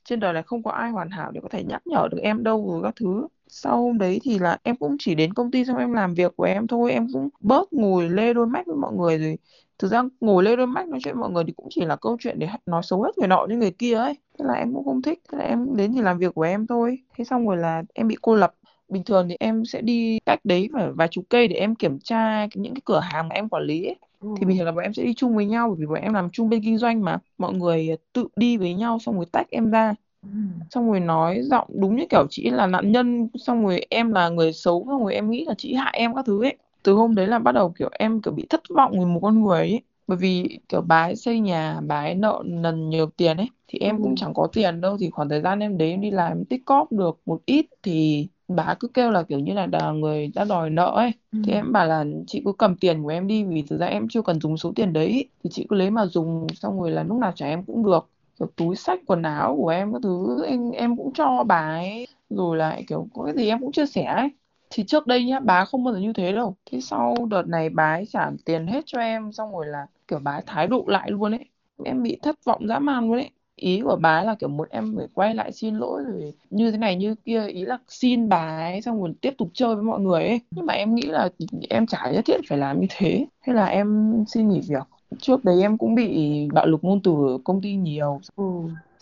trên 0.05 0.21
đời 0.21 0.33
này 0.33 0.43
không 0.43 0.63
có 0.63 0.71
ai 0.71 0.91
hoàn 0.91 1.11
hảo 1.11 1.31
để 1.33 1.41
có 1.43 1.49
thể 1.49 1.65
nhắc 1.65 1.87
nhở 1.87 2.09
được 2.11 2.19
em 2.23 2.43
đâu 2.45 2.71
rồi 2.71 2.83
các 2.83 2.95
thứ 2.97 3.27
sau 3.49 3.83
hôm 3.83 3.99
đấy 3.99 4.21
thì 4.23 4.39
là 4.39 4.59
em 4.63 4.77
cũng 4.77 4.97
chỉ 4.99 5.15
đến 5.15 5.35
công 5.35 5.51
ty 5.51 5.65
xong 5.65 5.77
em 5.77 5.93
làm 5.93 6.15
việc 6.15 6.33
của 6.37 6.45
em 6.45 6.67
thôi. 6.67 6.93
Em 6.93 7.07
cũng 7.13 7.29
bớt 7.41 7.73
ngồi 7.73 8.09
lê 8.09 8.35
đôi 8.35 8.47
mắt 8.47 8.67
với 8.67 8.77
mọi 8.77 8.93
người 8.93 9.19
rồi. 9.19 9.39
Thực 9.79 9.89
ra 9.89 10.03
ngồi 10.21 10.45
lê 10.45 10.57
đôi 10.57 10.67
mắt 10.67 10.89
nói 10.89 11.01
chuyện 11.05 11.15
với 11.15 11.21
mọi 11.21 11.31
người 11.31 11.45
thì 11.47 11.53
cũng 11.57 11.67
chỉ 11.71 11.85
là 11.85 11.97
câu 11.97 12.17
chuyện 12.21 12.39
để 12.39 12.49
nói 12.67 12.83
xấu 12.85 13.03
hết 13.03 13.19
người 13.19 13.29
nọ 13.29 13.47
với 13.49 13.57
người 13.57 13.71
kia 13.71 13.95
ấy. 13.95 14.15
Thế 14.39 14.45
là 14.49 14.55
em 14.55 14.75
cũng 14.75 14.85
không 14.85 15.03
thích. 15.03 15.19
Thế 15.33 15.39
là 15.39 15.45
em 15.45 15.77
đến 15.77 15.93
thì 15.93 16.01
làm 16.01 16.19
việc 16.19 16.35
của 16.35 16.43
em 16.43 16.67
thôi. 16.67 16.99
Thế 17.19 17.25
xong 17.25 17.47
rồi 17.49 17.57
là 17.57 17.83
em 17.95 18.09
bị 18.09 18.17
cô 18.23 18.35
lập. 18.35 18.55
Bình 18.89 19.05
thường 19.05 19.29
thì 19.29 19.37
em 19.41 19.65
sẽ 19.65 19.81
đi 19.81 20.19
cách 20.27 20.39
đấy 20.45 20.69
phải 20.73 20.93
vài 20.93 21.09
chục 21.11 21.25
cây 21.31 21.49
để 21.49 21.57
em 21.57 21.75
kiểm 21.75 21.99
tra 21.99 22.47
những 22.55 22.75
cái 22.75 22.83
cửa 22.85 23.01
hàng 23.01 23.29
mà 23.29 23.35
em 23.35 23.49
quản 23.49 23.63
lý 23.63 23.85
ấy. 23.87 23.97
Ừ. 24.21 24.29
thì 24.41 24.47
bình 24.47 24.57
thường 24.59 24.67
là 24.67 24.73
bọn 24.73 24.83
em 24.83 24.95
sẽ 24.95 25.03
đi 25.03 25.15
chung 25.15 25.37
với 25.37 25.47
nhau 25.47 25.69
bởi 25.69 25.77
vì 25.81 25.87
bọn 25.87 26.01
em 26.03 26.15
làm 26.15 26.31
chung 26.33 26.49
bên 26.49 26.63
kinh 26.65 26.79
doanh 26.79 27.05
mà. 27.05 27.19
Mọi 27.39 27.53
người 27.55 27.89
tự 28.13 28.29
đi 28.37 28.57
với 28.57 28.75
nhau 28.75 28.99
xong 28.99 29.17
rồi 29.17 29.27
tách 29.33 29.47
em 29.51 29.71
ra 29.71 29.95
ừ. 30.33 30.39
xong 30.71 30.87
rồi 30.91 31.01
nói 31.01 31.41
giọng 31.43 31.69
đúng 31.81 31.97
như 31.97 32.05
kiểu 32.11 32.27
chị 32.31 32.51
là 32.51 32.67
nạn 32.67 32.93
nhân 32.93 33.29
xong 33.35 33.65
rồi 33.67 33.87
em 33.91 34.13
là 34.13 34.29
người 34.29 34.53
xấu 34.53 34.85
xong 34.89 35.03
rồi 35.03 35.15
em 35.15 35.31
nghĩ 35.31 35.45
là 35.49 35.55
chị 35.59 35.75
hại 35.75 35.93
em 35.99 36.15
các 36.15 36.25
thứ 36.27 36.43
ấy. 36.45 36.57
Từ 36.83 36.93
hôm 36.95 37.15
đấy 37.15 37.27
là 37.27 37.39
bắt 37.39 37.53
đầu 37.53 37.73
kiểu 37.79 37.89
em 37.93 38.23
kiểu 38.23 38.35
bị 38.35 38.47
thất 38.51 38.61
vọng 38.77 38.91
với 38.99 39.07
một 39.07 39.21
con 39.23 39.43
người 39.45 39.59
ấy. 39.59 39.83
Bởi 40.07 40.19
vì 40.19 40.59
kiểu 40.69 40.81
bà 40.83 41.03
ấy 41.03 41.17
xây 41.17 41.41
nhà 41.41 41.81
bà 41.87 42.01
ấy 42.01 42.15
nợ 42.15 42.43
nần 42.47 42.91
nhiều 42.91 43.07
tiền 43.17 43.37
ấy 43.37 43.49
thì 43.69 43.79
em 43.79 44.03
cũng 44.03 44.15
chẳng 44.17 44.35
có 44.35 44.49
tiền 44.53 44.81
đâu 44.81 44.97
thì 45.01 45.11
khoảng 45.11 45.29
thời 45.29 45.41
gian 45.41 45.59
em 45.61 45.79
đấy 45.79 45.91
em 45.91 46.01
đi 46.01 46.11
làm 46.11 46.45
tích 46.45 46.63
cóp 46.67 46.93
được 46.93 47.21
một 47.27 47.41
ít 47.47 47.67
thì 47.83 48.29
bà 48.49 48.75
cứ 48.81 48.89
kêu 48.89 49.11
là 49.11 49.23
kiểu 49.23 49.39
như 49.39 49.53
là 49.53 49.67
là 49.73 49.91
người 49.93 50.31
đã 50.35 50.45
đòi 50.45 50.71
nợ 50.71 50.87
ấy. 50.97 51.11
Thì 51.43 51.53
em 51.53 51.73
bảo 51.73 51.87
là 51.87 52.05
chị 52.27 52.43
cứ 52.45 52.53
cầm 52.59 52.77
tiền 52.77 53.03
của 53.03 53.09
em 53.09 53.27
đi 53.27 53.45
vì 53.45 53.63
thực 53.63 53.79
ra 53.81 53.87
em 53.87 54.09
chưa 54.09 54.23
cần 54.23 54.41
dùng 54.41 54.57
số 54.57 54.73
tiền 54.77 54.93
đấy. 54.93 55.29
Thì 55.45 55.51
chị 55.53 55.67
cứ 55.71 55.77
lấy 55.77 55.91
mà 55.91 56.07
dùng 56.07 56.47
xong 56.55 56.81
rồi 56.81 56.91
là 56.91 57.03
lúc 57.03 57.19
nào 57.19 57.33
trả 57.37 57.47
em 57.47 57.65
cũng 57.65 57.85
được 57.87 58.11
kiểu 58.45 58.51
túi 58.57 58.77
sách, 58.77 59.01
quần 59.07 59.23
áo 59.23 59.57
của 59.59 59.69
em 59.69 59.93
các 59.93 59.99
thứ, 60.03 60.45
em 60.47 60.71
em 60.71 60.97
cũng 60.97 61.13
cho 61.15 61.45
bà 61.45 61.57
ấy. 61.57 62.07
Rồi 62.31 62.57
lại 62.57 62.85
kiểu 62.89 63.09
có 63.15 63.25
cái 63.25 63.35
gì 63.37 63.49
em 63.49 63.61
cũng 63.61 63.73
chia 63.73 63.87
sẻ 63.87 64.05
ấy. 64.05 64.29
Thì 64.71 64.85
trước 64.87 65.07
đây 65.07 65.25
nhá, 65.25 65.41
bà 65.41 65.65
không 65.65 65.85
bao 65.85 65.95
giờ 65.95 66.01
như 66.01 66.13
thế 66.13 66.33
đâu. 66.33 66.57
Thế 66.71 66.81
sau 66.81 67.15
đợt 67.31 67.43
này 67.47 67.71
bà 67.71 67.95
ấy 67.95 68.07
trả 68.11 68.31
tiền 68.45 68.67
hết 68.67 68.83
cho 68.87 68.99
em, 69.01 69.33
xong 69.33 69.53
rồi 69.53 69.67
là 69.67 69.87
kiểu 70.09 70.19
bà 70.19 70.33
ấy 70.33 70.43
thái 70.47 70.67
độ 70.67 70.85
lại 70.89 71.11
luôn 71.11 71.33
ấy. 71.35 71.45
Em 71.85 72.03
bị 72.03 72.19
thất 72.23 72.45
vọng 72.45 72.67
dã 72.69 72.79
man 72.79 73.05
luôn 73.09 73.19
ấy. 73.19 73.31
Ý 73.57 73.81
của 73.85 73.97
bà 73.97 74.17
ấy 74.19 74.25
là 74.27 74.35
kiểu 74.35 74.49
muốn 74.49 74.69
em 74.71 74.95
phải 74.97 75.07
quay 75.15 75.35
lại 75.35 75.53
xin 75.53 75.75
lỗi 75.77 76.03
rồi 76.07 76.33
như 76.51 76.71
thế 76.71 76.79
này 76.79 76.97
như 76.97 77.15
kia, 77.25 77.47
ý 77.47 77.65
là 77.65 77.79
xin 77.89 78.29
bà 78.29 78.57
ấy 78.73 78.83
xong 78.83 79.01
rồi 79.01 79.13
tiếp 79.21 79.35
tục 79.39 79.49
chơi 79.55 79.75
với 79.75 79.85
mọi 79.85 80.01
người 80.01 80.23
ấy. 80.25 80.41
Nhưng 80.51 80.67
mà 80.67 80.75
em 80.75 80.95
nghĩ 80.95 81.03
là 81.03 81.29
em 81.71 81.87
chả 81.87 82.11
nhất 82.13 82.25
thiết 82.27 82.37
phải 82.49 82.59
làm 82.59 82.81
như 82.81 82.87
thế. 82.91 83.27
Hay 83.41 83.57
là 83.57 83.67
em 83.67 84.13
xin 84.29 84.49
nghỉ 84.49 84.61
việc 84.69 84.94
trước 85.21 85.45
đấy 85.45 85.61
em 85.63 85.79
cũng 85.79 85.95
bị 85.95 86.29
bạo 86.53 86.67
lực 86.67 86.85
ngôn 86.85 87.03
từ 87.03 87.13
ở 87.13 87.39
công 87.45 87.61
ty 87.61 87.77
nhiều. 87.77 88.21
Ừ. 88.37 88.45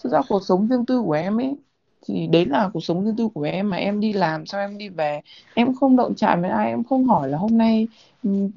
thực 0.04 0.12
ra 0.12 0.22
cuộc 0.28 0.42
sống 0.44 0.68
riêng 0.68 0.86
tư 0.86 1.02
của 1.02 1.12
em 1.12 1.40
ấy 1.40 1.56
thì 2.06 2.26
đấy 2.26 2.46
là 2.46 2.70
cuộc 2.74 2.80
sống 2.80 3.04
riêng 3.04 3.16
tư 3.16 3.28
của 3.34 3.42
em 3.42 3.70
mà 3.70 3.76
em 3.76 4.00
đi 4.00 4.12
làm 4.12 4.46
sau 4.46 4.60
em 4.60 4.78
đi 4.78 4.88
về 4.88 5.20
em 5.54 5.74
không 5.74 5.96
động 5.96 6.14
chạm 6.16 6.40
với 6.40 6.50
ai 6.50 6.66
em 6.68 6.84
không 6.84 7.04
hỏi 7.04 7.28
là 7.28 7.38
hôm 7.38 7.58
nay 7.58 7.88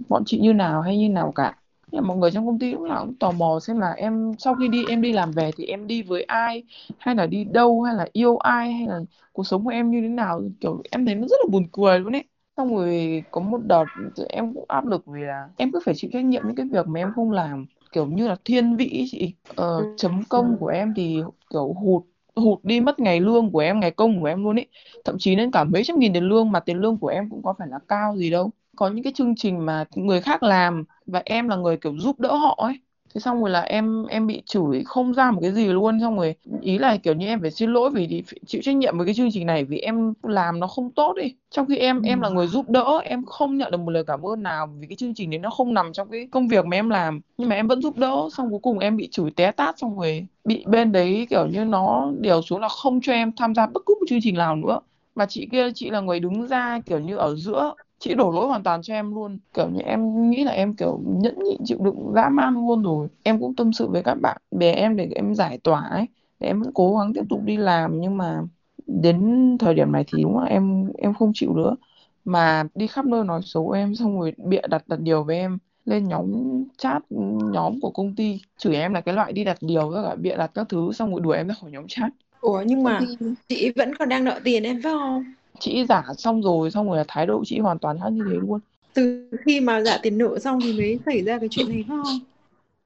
bọn 0.09 0.23
chị 0.25 0.39
như 0.39 0.53
nào 0.53 0.81
hay 0.81 0.97
như 0.97 1.09
nào 1.09 1.31
cả. 1.31 1.57
Nhưng 1.91 2.01
mà 2.01 2.07
mọi 2.07 2.17
người 2.17 2.31
trong 2.31 2.45
công 2.45 2.59
ty 2.59 2.71
lúc 2.71 2.81
nào 2.81 3.05
cũng 3.05 3.15
tò 3.19 3.31
mò 3.31 3.59
xem 3.61 3.79
là 3.79 3.91
em 3.91 4.31
sau 4.39 4.55
khi 4.55 4.67
đi 4.67 4.85
em 4.85 5.01
đi 5.01 5.13
làm 5.13 5.31
về 5.31 5.51
thì 5.57 5.65
em 5.65 5.87
đi 5.87 6.01
với 6.03 6.23
ai 6.23 6.63
hay 6.97 7.15
là 7.15 7.25
đi 7.25 7.43
đâu 7.43 7.81
hay 7.83 7.95
là 7.95 8.07
yêu 8.13 8.37
ai 8.37 8.73
hay 8.73 8.87
là 8.87 8.99
cuộc 9.33 9.43
sống 9.47 9.63
của 9.63 9.69
em 9.69 9.91
như 9.91 10.01
thế 10.01 10.07
nào. 10.07 10.41
Kiểu 10.59 10.81
em 10.91 11.05
thấy 11.05 11.15
nó 11.15 11.27
rất 11.27 11.37
là 11.43 11.47
buồn 11.51 11.67
cười 11.71 11.99
luôn 11.99 12.15
ấy 12.15 12.23
xong 12.57 12.75
rồi 12.75 13.23
có 13.31 13.41
một 13.41 13.61
đợt 13.65 13.85
em 14.29 14.53
cũng 14.53 14.65
áp 14.67 14.85
lực 14.85 15.03
vì 15.07 15.21
là 15.21 15.49
em 15.57 15.71
cứ 15.71 15.79
phải 15.85 15.95
chịu 15.97 16.09
trách 16.13 16.25
nhiệm 16.25 16.43
những 16.47 16.55
cái 16.55 16.65
việc 16.71 16.87
mà 16.87 16.99
em 16.99 17.11
không 17.15 17.31
làm. 17.31 17.65
Kiểu 17.91 18.07
như 18.07 18.27
là 18.27 18.35
thiên 18.45 18.75
vị 18.75 18.89
ấy 18.99 19.05
chị. 19.11 19.35
Ờ, 19.55 19.85
chấm 19.95 20.23
công 20.29 20.57
của 20.59 20.67
em 20.67 20.93
thì 20.95 21.21
kiểu 21.49 21.73
hụt 21.73 22.03
hụt 22.35 22.59
đi 22.63 22.81
mất 22.81 22.99
ngày 22.99 23.19
lương 23.19 23.51
của 23.51 23.59
em 23.59 23.79
ngày 23.79 23.91
công 23.91 24.19
của 24.21 24.25
em 24.25 24.43
luôn 24.43 24.59
ấy. 24.59 24.67
Thậm 25.05 25.15
chí 25.19 25.35
đến 25.35 25.51
cả 25.51 25.63
mấy 25.63 25.83
trăm 25.83 25.99
nghìn 25.99 26.13
tiền 26.13 26.23
lương 26.23 26.51
mà 26.51 26.59
tiền 26.59 26.77
lương 26.77 26.97
của 26.97 27.07
em 27.07 27.29
cũng 27.29 27.43
có 27.43 27.53
phải 27.59 27.67
là 27.67 27.79
cao 27.87 28.17
gì 28.17 28.29
đâu. 28.29 28.51
Có 28.75 28.89
những 28.89 29.03
cái 29.03 29.13
chương 29.15 29.35
trình 29.35 29.65
mà 29.65 29.85
người 29.95 30.21
khác 30.21 30.43
làm 30.43 30.83
và 31.05 31.21
em 31.25 31.47
là 31.47 31.55
người 31.55 31.77
kiểu 31.77 31.97
giúp 31.97 32.19
đỡ 32.19 32.35
họ 32.35 32.55
ấy 32.57 32.79
thế 33.15 33.19
xong 33.21 33.41
rồi 33.41 33.49
là 33.49 33.61
em 33.61 34.05
em 34.05 34.27
bị 34.27 34.41
chửi 34.45 34.83
không 34.85 35.13
ra 35.13 35.31
một 35.31 35.39
cái 35.41 35.51
gì 35.51 35.67
luôn. 35.67 35.99
Xong 36.01 36.17
rồi 36.17 36.35
ý 36.61 36.77
là, 36.77 36.97
kiểu 36.97 37.13
như, 37.13 37.27
em 37.27 37.41
phải 37.41 37.51
xin 37.51 37.69
lỗi 37.73 37.89
vì 37.93 38.23
chịu 38.47 38.61
trách 38.63 38.75
nhiệm 38.75 38.97
với 38.97 39.05
cái 39.05 39.15
chương 39.15 39.29
trình 39.33 39.47
này 39.47 39.65
vì 39.65 39.77
em 39.79 40.13
làm 40.23 40.59
nó 40.59 40.67
không 40.67 40.91
tốt 40.91 41.13
đi 41.23 41.35
trong 41.51 41.65
khi 41.67 41.77
em 41.77 42.01
ừ. 42.01 42.07
em 42.07 42.21
là 42.21 42.29
người 42.29 42.47
giúp 42.47 42.69
đỡ, 42.69 42.99
em 43.03 43.25
không 43.25 43.57
nhận 43.57 43.71
được 43.71 43.77
một 43.77 43.91
lời 43.91 44.03
cảm 44.07 44.21
ơn 44.25 44.43
nào 44.43 44.67
vì 44.79 44.87
cái 44.87 44.95
chương 44.95 45.13
trình 45.15 45.29
đấy 45.29 45.39
nó 45.39 45.49
không 45.49 45.73
nằm 45.73 45.93
trong 45.93 46.09
cái 46.09 46.27
công 46.31 46.47
việc 46.47 46.65
mà 46.65 46.77
em 46.77 46.89
làm. 46.89 47.21
Nhưng 47.37 47.49
mà 47.49 47.55
em 47.55 47.67
vẫn 47.67 47.81
giúp 47.81 47.97
đỡ. 47.97 48.27
Xong 48.31 48.49
cuối 48.51 48.59
cùng 48.63 48.79
em 48.79 48.97
bị 48.97 49.09
chửi 49.11 49.31
té 49.35 49.51
tát, 49.51 49.79
xong 49.79 49.97
rồi 49.99 50.27
bị 50.43 50.65
bên 50.67 50.91
đấy, 50.91 51.27
kiểu 51.29 51.47
như, 51.47 51.65
nó 51.65 52.11
điều 52.19 52.41
xuống 52.41 52.61
là 52.61 52.67
không 52.69 53.01
cho 53.01 53.13
em 53.13 53.31
tham 53.37 53.55
gia 53.55 53.67
bất 53.67 53.83
cứ 53.85 53.95
một 53.99 54.05
chương 54.09 54.19
trình 54.21 54.35
nào 54.35 54.55
nữa. 54.55 54.79
Mà 55.15 55.25
chị 55.25 55.47
kia, 55.51 55.71
chị 55.75 55.89
là 55.89 55.99
người 56.01 56.19
đứng 56.19 56.47
ra, 56.47 56.79
kiểu 56.85 56.99
như, 56.99 57.15
ở 57.17 57.35
giữa 57.35 57.73
chị 57.99 58.13
đổ 58.13 58.31
lỗi 58.31 58.47
hoàn 58.47 58.63
toàn 58.63 58.81
cho 58.81 58.93
em 58.93 59.15
luôn. 59.15 59.39
Kiểu 59.53 59.69
như 59.69 59.79
em 59.81 60.29
nghĩ 60.29 60.43
là 60.43 60.51
em 60.51 60.73
kiểu 60.75 60.99
nhẫn 61.05 61.43
nhịn 61.43 61.61
chịu 61.65 61.77
đựng 61.81 62.11
dã 62.15 62.29
man 62.29 62.53
luôn 62.53 62.83
rồi. 62.83 63.07
Em 63.23 63.39
cũng 63.39 63.55
tâm 63.55 63.73
sự 63.73 63.87
với 63.87 64.03
các 64.03 64.15
bạn 64.21 64.37
bè 64.51 64.71
em 64.71 64.95
để 64.95 65.09
em 65.15 65.35
giải 65.35 65.57
tỏa 65.63 65.81
ấy. 65.81 66.05
Để 66.39 66.47
em 66.47 66.61
vẫn 66.61 66.71
cố 66.73 66.97
gắng 66.97 67.13
tiếp 67.13 67.23
tục 67.29 67.41
đi 67.45 67.57
làm 67.57 67.99
nhưng 68.01 68.17
mà 68.17 68.41
đến 68.87 69.57
thời 69.59 69.73
điểm 69.73 69.91
này 69.91 70.03
thì 70.07 70.23
đúng 70.23 70.37
là 70.39 70.45
em 70.45 70.91
em 70.97 71.13
không 71.13 71.31
chịu 71.33 71.53
nữa. 71.53 71.75
Mà 72.25 72.63
đi 72.75 72.87
khắp 72.87 73.05
nơi 73.05 73.23
nói 73.23 73.41
xấu 73.43 73.71
em 73.71 73.95
xong 73.95 74.19
rồi 74.19 74.33
bịa 74.37 74.61
đặt 74.69 74.87
đặt 74.87 74.99
điều 74.99 75.23
với 75.23 75.37
em. 75.37 75.57
Lên 75.85 76.07
nhóm 76.07 76.31
chat 76.77 77.03
nhóm 77.53 77.79
của 77.81 77.89
công 77.89 78.15
ty 78.15 78.39
chửi 78.57 78.75
em 78.75 78.93
là 78.93 79.01
cái 79.01 79.15
loại 79.15 79.33
đi 79.33 79.43
đặt 79.43 79.57
điều 79.61 79.89
với 79.89 80.03
cả 80.03 80.15
bịa 80.15 80.35
đặt 80.35 80.51
các 80.53 80.69
thứ 80.69 80.91
xong 80.93 81.11
rồi 81.11 81.21
đuổi 81.21 81.37
em 81.37 81.47
ra 81.47 81.55
khỏi 81.61 81.71
nhóm 81.71 81.85
chat. 81.87 82.11
Ủa 82.41 82.63
nhưng 82.67 82.83
mà 82.83 83.01
chị 83.47 83.71
vẫn 83.75 83.95
còn 83.95 84.09
đang 84.09 84.23
nợ 84.23 84.39
tiền 84.43 84.63
em 84.63 84.81
phải 84.83 84.91
không 84.91 85.23
chị 85.59 85.85
giả 85.89 86.03
xong 86.17 86.41
rồi 86.41 86.71
xong 86.71 86.87
rồi 86.87 86.97
là 86.97 87.05
thái 87.07 87.25
độ 87.25 87.43
chị 87.45 87.59
hoàn 87.59 87.79
toàn 87.79 87.97
khác 88.01 88.09
như 88.11 88.23
thế 88.25 88.39
luôn. 88.47 88.59
Từ 88.93 89.29
khi 89.45 89.59
mà 89.59 89.81
giả 89.81 89.97
tiền 90.03 90.17
nợ 90.17 90.39
xong 90.39 90.59
thì 90.63 90.73
mới 90.73 90.99
xảy 91.05 91.23
ra 91.23 91.39
cái 91.39 91.49
chuyện 91.51 91.69
này 91.69 91.85
không? 91.87 92.19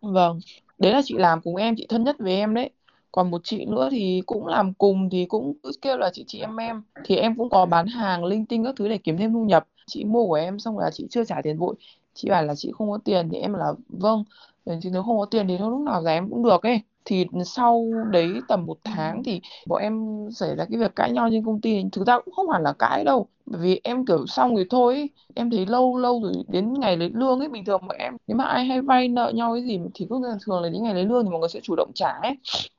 Vâng 0.01 0.39
đấy 0.77 0.91
là 0.93 1.01
chị 1.05 1.15
làm 1.17 1.41
cùng 1.41 1.55
em 1.55 1.75
chị 1.77 1.85
thân 1.89 2.03
nhất 2.03 2.15
với 2.19 2.35
em 2.35 2.53
đấy. 2.53 2.69
Còn 3.11 3.31
một 3.31 3.41
chị 3.43 3.65
nữa 3.65 3.89
thì 3.91 4.21
cũng 4.25 4.47
làm 4.47 4.73
cùng 4.73 5.09
thì 5.09 5.25
cũng 5.25 5.53
cứ 5.63 5.71
kêu 5.81 5.97
là 5.97 6.09
chị 6.13 6.23
chị 6.27 6.39
em 6.39 6.55
em. 6.57 6.83
Thì 7.03 7.15
em 7.15 7.35
cũng 7.37 7.49
có 7.49 7.65
bán 7.65 7.87
hàng 7.87 8.23
linh 8.25 8.45
tinh 8.45 8.63
các 8.63 8.75
thứ 8.77 8.87
để 8.87 8.97
kiếm 8.97 9.17
thêm 9.17 9.33
thu 9.33 9.45
nhập. 9.45 9.67
Chị 9.85 10.03
mua 10.05 10.27
của 10.27 10.33
em 10.33 10.59
xong 10.59 10.75
rồi 10.75 10.83
là 10.83 10.91
chị 10.91 11.07
chưa 11.09 11.25
trả 11.25 11.41
tiền 11.43 11.57
vội. 11.57 11.75
Chị 12.13 12.29
bảo 12.29 12.43
là 12.43 12.55
chị 12.55 12.71
không 12.77 12.91
có 12.91 12.97
tiền 13.05 13.29
thì 13.31 13.37
em 13.37 13.53
là 13.53 13.73
vâng 13.87 14.23
thì 14.65 14.89
nếu 14.91 15.03
không 15.03 15.19
có 15.19 15.25
tiền 15.25 15.47
thì 15.47 15.57
thôi 15.57 15.69
lúc 15.69 15.81
nào 15.81 16.01
giá 16.03 16.11
em 16.11 16.29
cũng 16.29 16.43
được 16.43 16.63
ấy 16.63 16.81
thì 17.05 17.25
sau 17.45 17.85
đấy 18.11 18.43
tầm 18.47 18.65
một 18.65 18.77
tháng 18.83 19.23
thì 19.23 19.41
bọn 19.65 19.81
em 19.81 19.93
xảy 20.35 20.55
ra 20.55 20.65
cái 20.69 20.79
việc 20.79 20.95
cãi 20.95 21.11
nhau 21.11 21.29
trên 21.31 21.45
công 21.45 21.61
ty. 21.61 21.83
Thực 21.91 22.07
ra 22.07 22.19
cũng 22.25 22.33
không 22.33 22.49
hẳn 22.49 22.63
là 22.63 22.73
cãi 22.79 23.03
đâu 23.03 23.27
bởi 23.45 23.61
vì 23.61 23.81
em 23.83 24.05
kiểu 24.05 24.25
xong 24.27 24.55
rồi 24.55 24.65
thôi 24.69 24.93
ấy. 24.95 25.09
em 25.33 25.49
thấy 25.51 25.65
lâu 25.65 25.97
lâu 25.97 26.21
rồi 26.23 26.33
đến 26.47 26.73
ngày 26.73 26.97
lấy 26.97 27.09
lương 27.13 27.39
ấy 27.39 27.49
bình 27.49 27.65
thường 27.65 27.81
bọn 27.87 27.97
em 27.97 28.13
nếu 28.27 28.37
mà 28.37 28.43
ai 28.45 28.65
hay 28.65 28.81
vay 28.81 29.07
nợ 29.07 29.31
nhau 29.35 29.53
cái 29.53 29.63
gì 29.63 29.79
thì 29.93 30.05
cứ 30.09 30.21
thường 30.45 30.61
là 30.63 30.69
đến 30.69 30.83
ngày 30.83 30.93
lấy 30.93 31.05
lương 31.05 31.23
thì 31.23 31.29
mọi 31.29 31.39
người 31.39 31.49
sẽ 31.49 31.59
chủ 31.63 31.75
động 31.75 31.91
trả 31.95 32.09
ấy. 32.21 32.35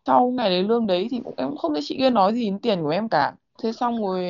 Sau 0.07 0.31
ngày 0.31 0.51
lấy 0.51 0.63
lương 0.63 0.87
đấy 0.87 1.09
thì 1.11 1.21
em 1.37 1.49
cũng 1.49 1.57
không 1.59 1.73
thấy 1.75 1.83
chị 1.85 1.97
kia 1.99 2.11
nói 2.11 2.35
gì 2.35 2.45
đến 2.45 2.59
tiền 2.61 2.83
của 2.83 2.89
em 2.89 3.09
cả. 3.09 3.33
Thế 3.63 3.73
xong 3.73 3.99
rồi 4.03 4.25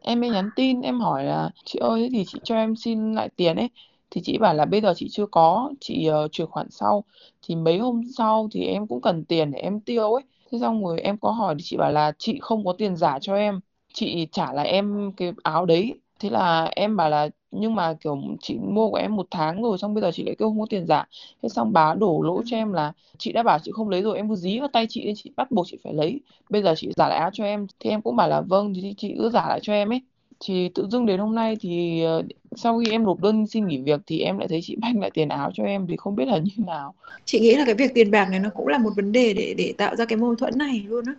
em 0.00 0.20
mới 0.20 0.30
nhắn 0.30 0.50
tin 0.50 0.80
em 0.80 1.00
hỏi 1.00 1.24
là 1.24 1.50
chị 1.64 1.78
ơi 1.78 2.08
thì 2.12 2.24
chị 2.26 2.40
cho 2.44 2.54
em 2.54 2.76
xin 2.76 3.12
lại 3.14 3.28
tiền 3.36 3.56
ấy 3.56 3.68
thì 4.10 4.20
chị 4.24 4.38
bảo 4.38 4.54
là 4.54 4.64
bây 4.64 4.80
giờ 4.80 4.92
chị 4.96 5.08
chưa 5.10 5.26
có 5.26 5.72
chị 5.80 6.08
uh, 6.24 6.32
chuyển 6.32 6.46
khoản 6.50 6.70
sau. 6.70 7.04
Thì 7.42 7.54
mấy 7.56 7.78
hôm 7.78 8.02
sau 8.16 8.48
thì 8.52 8.64
em 8.64 8.86
cũng 8.86 9.00
cần 9.00 9.24
tiền 9.24 9.50
để 9.50 9.58
em 9.58 9.80
tiêu 9.80 10.12
ấy. 10.14 10.22
Thế 10.52 10.58
xong 10.58 10.84
rồi 10.84 11.00
em 11.00 11.18
có 11.18 11.30
hỏi 11.30 11.54
thì 11.58 11.62
chị 11.64 11.76
bảo 11.76 11.92
là 11.92 12.12
chị 12.18 12.38
không 12.40 12.64
có 12.64 12.72
tiền 12.78 12.96
giả 12.96 13.18
cho 13.20 13.34
em. 13.36 13.60
Chị 13.92 14.26
trả 14.32 14.52
lại 14.52 14.68
em 14.68 15.12
cái 15.16 15.32
áo 15.42 15.66
đấy. 15.66 15.94
Thế 16.20 16.30
là 16.30 16.64
em 16.76 16.96
bảo 16.96 17.10
là 17.10 17.28
nhưng 17.50 17.74
mà 17.74 17.94
kiểu 17.94 18.18
chị 18.42 18.58
mua 18.58 18.90
của 18.90 18.96
em 18.96 19.16
một 19.16 19.26
tháng 19.30 19.62
rồi 19.62 19.78
xong 19.78 19.94
bây 19.94 20.02
giờ 20.02 20.10
chị 20.14 20.24
lại 20.24 20.34
kêu 20.38 20.48
không 20.48 20.60
có 20.60 20.66
tiền 20.70 20.86
giả. 20.86 21.04
Thế 21.42 21.48
xong 21.48 21.72
bà 21.72 21.94
đổ 21.94 22.22
lỗi 22.22 22.42
cho 22.46 22.56
em 22.56 22.72
là 22.72 22.92
chị 23.18 23.32
đã 23.32 23.42
bảo 23.42 23.58
chị 23.58 23.70
không 23.74 23.88
lấy 23.88 24.02
rồi 24.02 24.16
em 24.16 24.28
cứ 24.28 24.34
dí 24.34 24.58
vào 24.58 24.68
tay 24.72 24.86
chị 24.88 25.04
nên 25.04 25.14
chị 25.16 25.30
bắt 25.36 25.50
buộc 25.50 25.66
chị 25.68 25.78
phải 25.84 25.94
lấy. 25.94 26.20
Bây 26.50 26.62
giờ 26.62 26.74
chị 26.76 26.90
giả 26.96 27.08
lại 27.08 27.18
áo 27.18 27.30
cho 27.32 27.44
em. 27.44 27.66
Thì 27.80 27.90
em 27.90 28.02
cũng 28.02 28.16
bảo 28.16 28.28
là 28.28 28.40
vâng 28.40 28.74
thì 28.74 28.94
chị 28.96 29.14
cứ 29.18 29.30
giả 29.30 29.48
lại 29.48 29.60
cho 29.62 29.72
em 29.72 29.92
ấy 29.92 30.00
thì 30.40 30.68
tự 30.74 30.86
dưng 30.90 31.06
đến 31.06 31.20
hôm 31.20 31.34
nay 31.34 31.56
thì 31.60 32.02
ờ, 32.02 32.22
sau 32.56 32.78
khi 32.78 32.90
em 32.90 33.04
nộp 33.04 33.20
đơn 33.20 33.46
xin 33.46 33.66
nghỉ 33.66 33.82
việc 33.82 34.00
thì 34.06 34.20
em 34.20 34.38
lại 34.38 34.48
thấy 34.48 34.60
chị 34.62 34.76
banh 34.80 35.00
lại 35.00 35.10
tiền 35.14 35.28
áo 35.28 35.50
cho 35.54 35.64
em 35.64 35.86
thì 35.86 35.96
không 35.96 36.16
biết 36.16 36.24
là 36.28 36.38
như 36.38 36.64
nào. 36.66 36.94
Chị 37.24 37.40
nghĩ 37.40 37.54
là 37.54 37.64
cái 37.64 37.74
việc 37.74 37.90
tiền 37.94 38.10
bạc 38.10 38.28
này 38.30 38.40
nó 38.40 38.50
cũng 38.54 38.68
là 38.68 38.78
một 38.78 38.90
vấn 38.96 39.12
đề 39.12 39.34
để 39.34 39.54
để 39.58 39.74
tạo 39.78 39.96
ra 39.96 40.04
cái 40.04 40.16
mâu 40.18 40.34
thuẫn 40.34 40.58
này 40.58 40.84
luôn 40.88 41.04
á. 41.06 41.14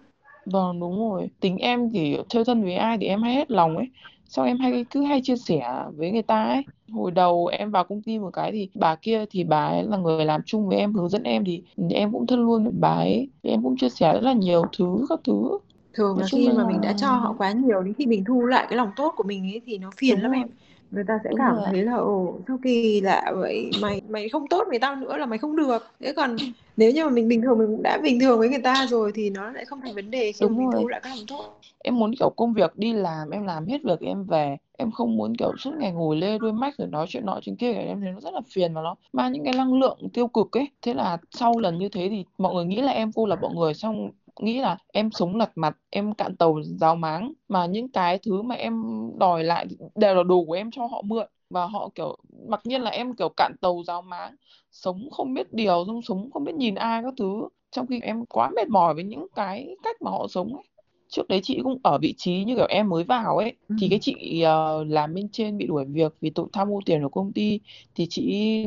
Vâng 0.45 0.79
đúng 0.79 1.00
rồi. 1.00 1.29
Tính 1.39 1.57
em 1.57 1.89
thì 1.93 2.17
chơi 2.29 2.45
thân 2.45 2.63
với 2.63 2.75
ai 2.75 2.97
thì 3.01 3.07
em 3.07 3.21
hay 3.24 3.36
hết 3.36 3.51
lòng 3.51 3.77
ấy. 3.77 3.88
Sao 4.29 4.45
em 4.45 4.59
hay 4.59 4.86
cứ 4.91 5.03
hay 5.03 5.21
chia 5.24 5.36
sẻ 5.36 5.83
với 5.95 6.12
người 6.12 6.21
ta 6.21 6.43
ấy. 6.43 6.63
Hồi 6.91 7.12
đầu 7.12 7.47
em 7.47 7.71
vào 7.71 7.83
công 7.83 8.01
ty 8.01 8.19
một 8.19 8.29
cái 8.33 8.51
thì 8.51 8.69
bà 8.74 8.95
kia 8.95 9.25
thì 9.29 9.43
bà 9.43 9.65
ấy 9.67 9.83
là 9.83 9.97
người 9.97 10.25
làm 10.25 10.41
chung 10.45 10.67
với 10.67 10.77
em 10.77 10.93
hướng 10.93 11.09
dẫn 11.09 11.24
em 11.24 11.43
thì 11.45 11.63
em 11.89 12.12
cũng 12.12 12.27
thân 12.27 12.39
luôn 12.39 12.63
với 12.63 12.74
bà 12.79 12.89
ấy. 12.89 13.29
Thì 13.43 13.50
em 13.50 13.63
cũng 13.63 13.77
chia 13.77 13.89
sẻ 13.89 14.13
rất 14.13 14.21
là 14.21 14.33
nhiều 14.33 14.69
thứ 14.77 15.05
các 15.09 15.19
thứ 15.24 15.57
thường 15.98 16.18
là 16.18 16.27
khi 16.32 16.48
là... 16.48 16.54
mà 16.54 16.63
mình 16.68 16.82
đã 16.82 16.94
cho 16.94 17.08
họ 17.08 17.36
quá 17.38 17.51
nhiều 17.51 17.82
đến 17.82 17.94
khi 17.98 18.06
mình 18.06 18.24
thu 18.25 18.46
lại 18.46 18.66
cái 18.70 18.77
lòng 18.77 18.92
tốt 18.96 19.13
của 19.18 19.24
mình 19.24 19.44
ấy 19.44 19.62
thì 19.66 19.77
nó 19.77 19.92
phiền 19.98 20.16
Đúng 20.16 20.24
lắm 20.24 20.32
rồi. 20.32 20.42
em 20.42 20.48
người 20.92 21.04
ta 21.08 21.20
sẽ 21.24 21.30
Đúng 21.30 21.39
cảm 21.39 21.56
rồi. 21.56 21.66
thấy 21.66 21.84
là 21.84 21.96
ồ 21.96 22.39
sao 22.48 22.58
kỳ 22.63 23.01
lạ 23.01 23.32
vậy 23.36 23.72
mày 23.82 24.01
mày 24.10 24.30
không 24.30 24.48
tốt 24.48 24.63
với 24.70 24.80
tao 24.80 24.96
nữa 24.96 25.18
là 25.18 25.25
mày 25.25 25.38
không 25.39 25.56
được 25.56 25.84
thế 26.00 26.13
còn 26.13 26.36
nếu 26.77 26.92
như 26.92 27.04
mà 27.06 27.10
mình 27.10 27.27
bình 27.27 27.42
thường 27.42 27.60
mình 27.60 27.84
đã 27.84 28.00
bình 28.04 28.20
thường 28.20 28.39
với 28.39 28.50
người 28.50 28.62
ta 28.62 28.88
rồi 28.89 29.12
thì 29.16 29.30
nó 29.30 29.51
lại 29.51 29.66
không 29.66 29.82
thành 29.82 29.96
vấn 29.96 30.12
đề 30.12 30.32
khi 30.32 30.46
Đúng 30.46 30.58
mình 30.58 30.72
rồi. 30.72 30.82
thu 30.82 30.88
lại 30.88 31.00
cái 31.04 31.18
lòng 31.18 31.25
tốt 31.27 31.60
em 31.80 32.00
muốn 32.00 32.12
kiểu 32.20 32.30
công 32.30 32.54
việc 32.54 32.75
đi 32.75 32.94
làm 32.94 33.30
em 33.30 33.44
làm 33.44 33.66
hết 33.66 33.77
việc 33.84 34.00
em 34.01 34.25
về 34.25 34.58
em 34.77 34.92
không 34.92 35.18
muốn 35.18 35.36
kiểu 35.38 35.51
suốt 35.58 35.72
ngày 35.80 35.92
ngồi 35.92 36.18
lê 36.18 36.38
đuôi 36.38 36.54
mách 36.54 36.77
rồi 36.77 36.88
nói 36.88 37.06
chuyện 37.10 37.25
nọ 37.25 37.39
chuyện 37.42 37.56
kia 37.56 37.72
em 37.74 38.01
thấy 38.01 38.12
nó 38.12 38.20
rất 38.20 38.34
là 38.34 38.42
phiền 38.54 38.74
và 38.74 38.82
nó 38.82 38.96
mang 39.13 39.32
những 39.32 39.44
cái 39.44 39.54
năng 39.54 39.80
lượng 39.80 39.98
tiêu 40.13 40.27
cực 40.27 40.58
ấy 40.58 40.68
thế 40.82 40.94
là 40.94 41.18
sau 41.32 41.60
lần 41.60 41.77
như 41.77 41.89
thế 41.89 42.08
thì 42.10 42.25
mọi 42.38 42.54
người 42.56 42.66
nghĩ 42.66 42.82
là 42.82 42.92
em 42.92 43.12
cô 43.16 43.25
lập 43.25 43.39
mọi 43.42 43.56
người 43.56 43.74
xong 43.74 44.10
nghĩ 44.41 44.60
là 44.62 44.77
em 44.88 45.12
sống 45.12 45.36
lật 45.36 45.51
mặt 45.56 45.77
em 45.89 46.13
cạn 46.13 46.36
tàu 46.36 46.60
ráo 46.63 46.96
máng 46.96 47.34
mà 47.48 47.65
những 47.65 47.89
cái 47.89 48.20
thứ 48.25 48.41
mà 48.41 48.56
em 48.56 48.84
đòi 49.20 49.44
lại 49.44 49.65
đều 49.96 50.15
là 50.15 50.24
đồ 50.24 50.46
của 50.46 50.53
em 50.53 50.72
cho 50.72 50.86
họ 50.86 51.01
mượn. 51.01 51.27
Và 51.50 51.65
họ 51.65 51.89
kiểu 51.96 52.17
mặc 52.48 52.62
nhiên 52.63 52.82
là 52.82 52.91
em 52.91 53.13
kiểu 53.15 53.29
cạn 53.29 53.56
tàu 53.62 53.84
ráo 53.88 54.01
máng 54.01 54.36
sống 54.72 55.10
không 55.12 55.34
biết 55.34 55.53
điều 55.53 55.86
xong 55.88 56.01
sống 56.01 56.29
không 56.34 56.44
biết 56.44 56.56
nhìn 56.56 56.75
ai 56.75 57.03
các 57.03 57.13
thứ. 57.17 57.48
Trong 57.72 57.88
khi 57.88 58.00
em 58.01 58.25
quá 58.25 58.50
mệt 58.56 58.67
mỏi 58.70 58.94
với 58.94 59.03
những 59.03 59.27
cái 59.36 59.75
cách 59.84 60.01
mà 60.01 60.12
họ 60.12 60.27
sống 60.29 60.53
ấy. 60.56 60.63
Trước 61.10 61.27
đấy 61.27 61.39
chị 61.44 61.60
cũng 61.63 61.79
ở 61.84 61.98
vị 61.98 62.13
trí 62.17 62.44
như 62.44 62.56
kiểu 62.56 62.65
em 62.70 62.89
mới 62.89 63.03
vào 63.03 63.38
ấy 63.38 63.53
ừ. 63.70 63.75
thì 63.82 63.89
cái 63.89 64.00
chị 64.01 64.44
uh, 64.44 64.88
làm 64.88 65.13
bên 65.13 65.29
trên 65.29 65.58
bị 65.58 65.67
đuổi 65.67 65.86
việc 65.86 66.15
vì 66.22 66.29
tội 66.29 66.48
tham 66.53 66.72
ô 66.72 66.79
tiền 66.86 67.03
của 67.03 67.10
công 67.10 67.34
ty 67.34 67.60
thì 67.96 68.08
chị 68.10 68.65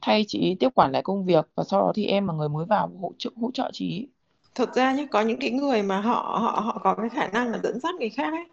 thay 0.00 0.24
chị 0.28 0.56
tiếp 0.60 0.68
quản 0.74 0.92
lại 0.92 1.02
công 1.02 1.24
việc 1.24 1.48
và 1.54 1.64
sau 1.64 1.80
đó 1.80 1.92
thì 1.94 2.06
em 2.06 2.26
là 2.26 2.34
người 2.34 2.48
mới 2.48 2.66
vào 2.66 2.90
hỗ 3.02 3.12
trợ 3.18 3.30
hỗ 3.36 3.50
trợ 3.54 3.70
chị 3.72 4.08
thực 4.54 4.74
ra 4.74 4.92
nhé 4.92 5.06
có 5.10 5.20
những 5.20 5.38
cái 5.40 5.50
người 5.50 5.82
mà 5.82 6.00
họ 6.00 6.38
họ 6.42 6.60
họ 6.64 6.80
có 6.84 6.94
cái 6.94 7.08
khả 7.08 7.28
năng 7.28 7.48
là 7.48 7.58
dẫn 7.62 7.80
dắt 7.80 7.94
người 7.94 8.10
khác 8.10 8.32
ấy. 8.32 8.44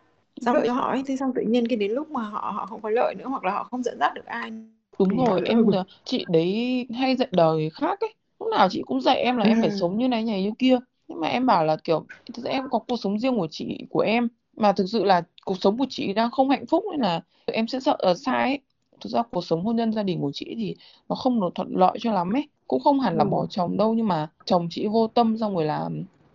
Xong 0.41 0.61
cho 0.65 0.73
họ 0.73 0.89
ấy 0.89 1.03
thì 1.07 1.17
xong 1.17 1.31
tự 1.35 1.41
nhiên 1.41 1.67
cái 1.67 1.77
đến 1.77 1.91
lúc 1.91 2.09
mà 2.11 2.21
họ 2.21 2.51
họ 2.55 2.65
không 2.65 2.81
có 2.81 2.89
lợi 2.89 3.15
nữa 3.15 3.25
hoặc 3.27 3.43
là 3.43 3.51
họ 3.51 3.63
không 3.63 3.83
dẫn 3.83 3.97
dắt 3.99 4.13
được 4.13 4.25
ai. 4.25 4.51
Đúng 4.99 5.17
rồi 5.17 5.41
em 5.45 5.65
chị 6.03 6.25
đấy 6.29 6.87
hay 6.95 7.15
dạy 7.15 7.27
đời 7.31 7.57
người 7.57 7.69
khác 7.69 7.99
ấy. 7.99 8.13
Lúc 8.39 8.49
nào 8.51 8.69
chị 8.69 8.81
cũng 8.85 9.01
dạy 9.01 9.17
em 9.17 9.37
là 9.37 9.43
ừ. 9.43 9.49
em 9.49 9.61
phải 9.61 9.71
sống 9.71 9.97
như 9.97 10.07
này 10.07 10.23
này 10.23 10.43
như 10.43 10.51
kia. 10.59 10.77
Nhưng 11.07 11.19
mà 11.21 11.27
em 11.27 11.45
bảo 11.45 11.65
là 11.65 11.77
kiểu 11.83 12.05
thực 12.33 12.45
ra 12.45 12.51
em 12.51 12.69
có 12.69 12.79
cuộc 12.79 12.97
sống 12.97 13.19
riêng 13.19 13.37
của 13.37 13.47
chị 13.51 13.85
của 13.89 13.99
em. 13.99 14.27
Mà 14.57 14.71
thực 14.73 14.85
sự 14.87 15.03
là 15.03 15.21
cuộc 15.45 15.57
sống 15.61 15.77
của 15.77 15.85
chị 15.89 16.13
đang 16.13 16.31
không 16.31 16.49
hạnh 16.49 16.65
phúc 16.65 16.83
nên 16.91 17.01
là 17.01 17.21
em 17.45 17.67
sẽ 17.67 17.79
sợ 17.79 17.95
ở 17.99 18.13
sai 18.13 18.41
ấy. 18.43 18.59
Thực 19.01 19.09
ra 19.09 19.23
cuộc 19.31 19.45
sống 19.45 19.63
hôn 19.65 19.75
nhân 19.75 19.93
gia 19.93 20.03
đình 20.03 20.21
của 20.21 20.31
chị 20.33 20.55
thì 20.57 20.75
nó 21.09 21.15
không 21.15 21.41
được 21.41 21.49
thuận 21.55 21.69
lợi 21.75 21.97
cho 22.01 22.13
lắm 22.13 22.33
ấy 22.35 22.47
cũng 22.67 22.79
không 22.83 22.99
hẳn 22.99 23.17
là 23.17 23.23
ừ. 23.23 23.29
bỏ 23.29 23.45
chồng 23.49 23.77
đâu 23.77 23.93
nhưng 23.93 24.07
mà 24.07 24.29
chồng 24.45 24.67
chị 24.71 24.87
vô 24.87 25.07
tâm 25.07 25.37
xong 25.37 25.55
rồi 25.55 25.65
là 25.65 25.89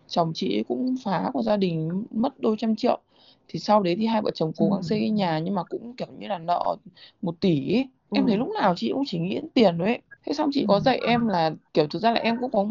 chồng 0.07 0.33
chị 0.35 0.63
cũng 0.69 0.95
phá 1.05 1.31
của 1.33 1.43
gia 1.43 1.57
đình 1.57 2.05
mất 2.11 2.41
đôi 2.41 2.57
trăm 2.59 2.77
triệu 2.77 3.01
thì 3.49 3.59
sau 3.59 3.83
đấy 3.83 3.97
thì 3.99 4.07
hai 4.07 4.23
vợ 4.23 4.31
chồng 4.35 4.53
cố 4.57 4.71
gắng 4.71 4.83
ừ. 4.83 4.83
xây 4.83 5.01
cái 5.01 5.11
nhà 5.11 5.39
nhưng 5.39 5.55
mà 5.55 5.63
cũng 5.65 5.97
kiểu 5.97 6.09
như 6.19 6.27
là 6.29 6.39
nợ 6.39 6.77
một 7.23 7.41
tỷ 7.41 7.75
ấy. 7.75 7.89
Ừ. 8.11 8.17
em 8.17 8.27
thấy 8.27 8.37
lúc 8.37 8.49
nào 8.61 8.75
chị 8.77 8.91
cũng 8.93 9.03
chỉ 9.07 9.19
nghĩ 9.19 9.35
đến 9.35 9.49
tiền 9.55 9.79
thôi 9.79 9.87
ấy 9.87 10.03
thế 10.27 10.33
xong 10.33 10.51
chị 10.53 10.65
có 10.69 10.81
dạy 10.81 10.99
em 10.99 11.29
là 11.29 11.51
kiểu 11.75 11.87
thực 11.87 11.99
ra 12.03 12.11
là 12.13 12.21
em 12.21 12.39
cũng 12.41 12.51
có 12.53 12.65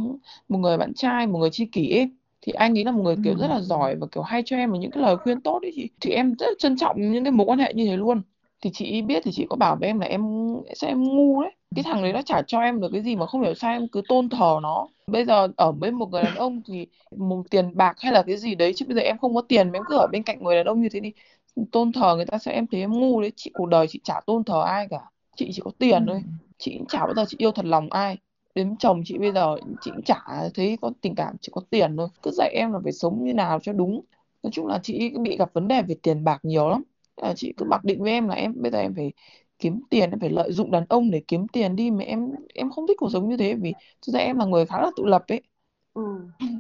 một 0.50 0.58
người 0.60 0.78
bạn 0.78 0.94
trai 0.94 1.28
một 1.28 1.40
người 1.40 1.50
tri 1.50 1.66
kỷ 1.66 1.92
ấy 1.98 2.10
thì 2.42 2.52
anh 2.54 2.78
ấy 2.78 2.84
là 2.86 2.92
một 2.92 3.04
người 3.04 3.16
kiểu 3.24 3.36
rất 3.38 3.48
là 3.48 3.62
giỏi 3.62 3.96
và 3.96 4.08
kiểu 4.12 4.24
hay 4.24 4.42
cho 4.46 4.56
em 4.58 4.74
những 4.74 4.92
cái 4.92 5.04
lời 5.04 5.18
khuyên 5.18 5.42
tốt 5.42 5.60
ấy 5.62 5.72
chị 5.76 5.90
thì 6.02 6.12
em 6.12 6.36
rất 6.40 6.46
trân 6.60 6.78
trọng 6.78 7.12
những 7.12 7.24
cái 7.24 7.32
mối 7.32 7.46
quan 7.48 7.60
hệ 7.60 7.74
như 7.74 7.86
thế 7.86 7.98
luôn 7.98 8.22
thì 8.62 8.70
chị 8.74 9.02
biết 9.02 9.24
thì 9.26 9.32
chị 9.34 9.46
có 9.50 9.56
bảo 9.56 9.76
với 9.76 9.88
em 9.88 10.00
là 10.00 10.08
em 10.08 10.22
sẽ 10.76 10.88
em 10.88 11.04
ngu 11.04 11.42
đấy. 11.42 11.52
Cái 11.76 11.84
thằng 11.84 12.04
đấy 12.04 12.14
nó 12.14 12.22
chả 12.22 12.42
cho 12.48 12.60
em 12.60 12.82
được 12.82 12.90
cái 12.94 13.02
gì 13.02 13.16
mà 13.16 13.26
không 13.26 13.42
hiểu 13.42 13.54
sao 13.54 13.72
em 13.74 13.88
cứ 13.88 14.02
tôn 14.08 14.30
thờ 14.30 14.60
nó. 14.64 14.88
Bây 15.08 15.26
giờ 15.26 15.48
ở 15.58 15.72
bên 15.72 15.94
một 15.94 16.10
người 16.12 16.24
đàn 16.24 16.36
ông 16.36 16.62
thì 16.68 16.88
một 17.16 17.44
tiền 17.50 17.72
bạc 17.78 17.96
hay 18.00 18.12
là 18.12 18.24
cái 18.24 18.38
gì 18.38 18.56
đấy 18.56 18.74
chứ 18.76 18.86
bây 18.86 18.96
giờ 18.96 19.02
em 19.02 19.18
không 19.18 19.36
có 19.36 19.42
tiền 19.42 19.72
mà 19.72 19.78
em 19.80 19.84
cứ 19.88 19.98
ở 19.98 20.08
bên 20.12 20.24
cạnh 20.24 20.44
người 20.44 20.56
đàn 20.56 20.66
ông 20.66 20.82
như 20.82 20.90
thế 20.90 21.00
thì 21.04 21.14
tôn 21.72 21.92
thờ 21.92 22.16
người 22.16 22.26
ta 22.26 22.38
sẽ 22.38 22.52
em 22.52 22.68
thấy 22.68 22.80
em 22.80 23.00
ngu 23.00 23.22
đấy. 23.22 23.32
Chị 23.36 23.52
cuộc 23.54 23.66
đời 23.66 23.88
chị 23.88 24.00
chả 24.04 24.22
tôn 24.26 24.44
thờ 24.44 24.62
ai 24.62 24.88
cả. 24.90 25.00
Chị 25.36 25.50
chỉ 25.54 25.62
có 25.66 25.72
tiền 25.78 26.06
thôi. 26.08 26.22
Chị 26.58 26.80
chả 26.90 27.06
bao 27.06 27.14
giờ 27.16 27.26
chị 27.28 27.38
yêu 27.40 27.52
thật 27.52 27.66
lòng 27.66 27.88
ai. 27.90 28.18
Đến 28.56 28.76
chồng 28.80 29.02
chị 29.06 29.18
bây 29.18 29.32
giờ 29.32 29.56
chị 29.82 29.92
chả 30.06 30.22
thấy 30.54 30.78
có 30.82 30.92
tình 31.02 31.16
cảm 31.16 31.36
chỉ 31.42 31.50
có 31.56 31.62
tiền 31.70 31.98
thôi. 31.98 32.08
Cứ 32.24 32.32
dạy 32.32 32.52
em 32.56 32.74
là 32.74 32.80
phải 32.84 32.92
sống 32.92 33.24
như 33.24 33.34
nào 33.34 33.60
cho 33.60 33.74
đúng. 33.74 34.02
Nói 34.44 34.52
chung 34.54 34.68
là 34.68 34.80
chị 34.84 35.12
bị 35.22 35.38
gặp 35.38 35.54
vấn 35.54 35.68
đề 35.68 35.82
về 35.82 35.96
tiền 36.04 36.24
bạc 36.24 36.40
nhiều 36.44 36.70
lắm 36.70 36.84
là 37.18 37.34
chị 37.36 37.54
cứ 37.58 37.66
mặc 37.66 37.84
định 37.84 38.02
với 38.04 38.12
em 38.12 38.28
là 38.28 38.36
em 38.36 38.54
bây 38.62 38.72
giờ 38.72 38.80
em 38.80 38.94
phải 38.96 39.14
kiếm 39.60 39.82
tiền 39.90 40.10
em 40.12 40.20
phải 40.20 40.30
lợi 40.30 40.52
dụng 40.52 40.72
đàn 40.72 40.86
ông 40.90 41.12
để 41.12 41.22
kiếm 41.28 41.48
tiền 41.48 41.76
đi 41.76 41.92
mà 41.92 42.04
em 42.04 42.32
em 42.54 42.72
không 42.72 42.88
thích 42.88 42.98
cuộc 43.00 43.10
sống 43.14 43.30
như 43.30 43.38
thế 43.38 43.56
vì 43.56 43.76
thực 44.08 44.12
ra 44.14 44.20
em 44.20 44.38
là 44.40 44.46
người 44.46 44.66
khá 44.66 44.82
là 44.82 44.92
tự 44.96 45.06
lập 45.06 45.24
ấy. 45.28 45.42
Ừ. 45.94 46.02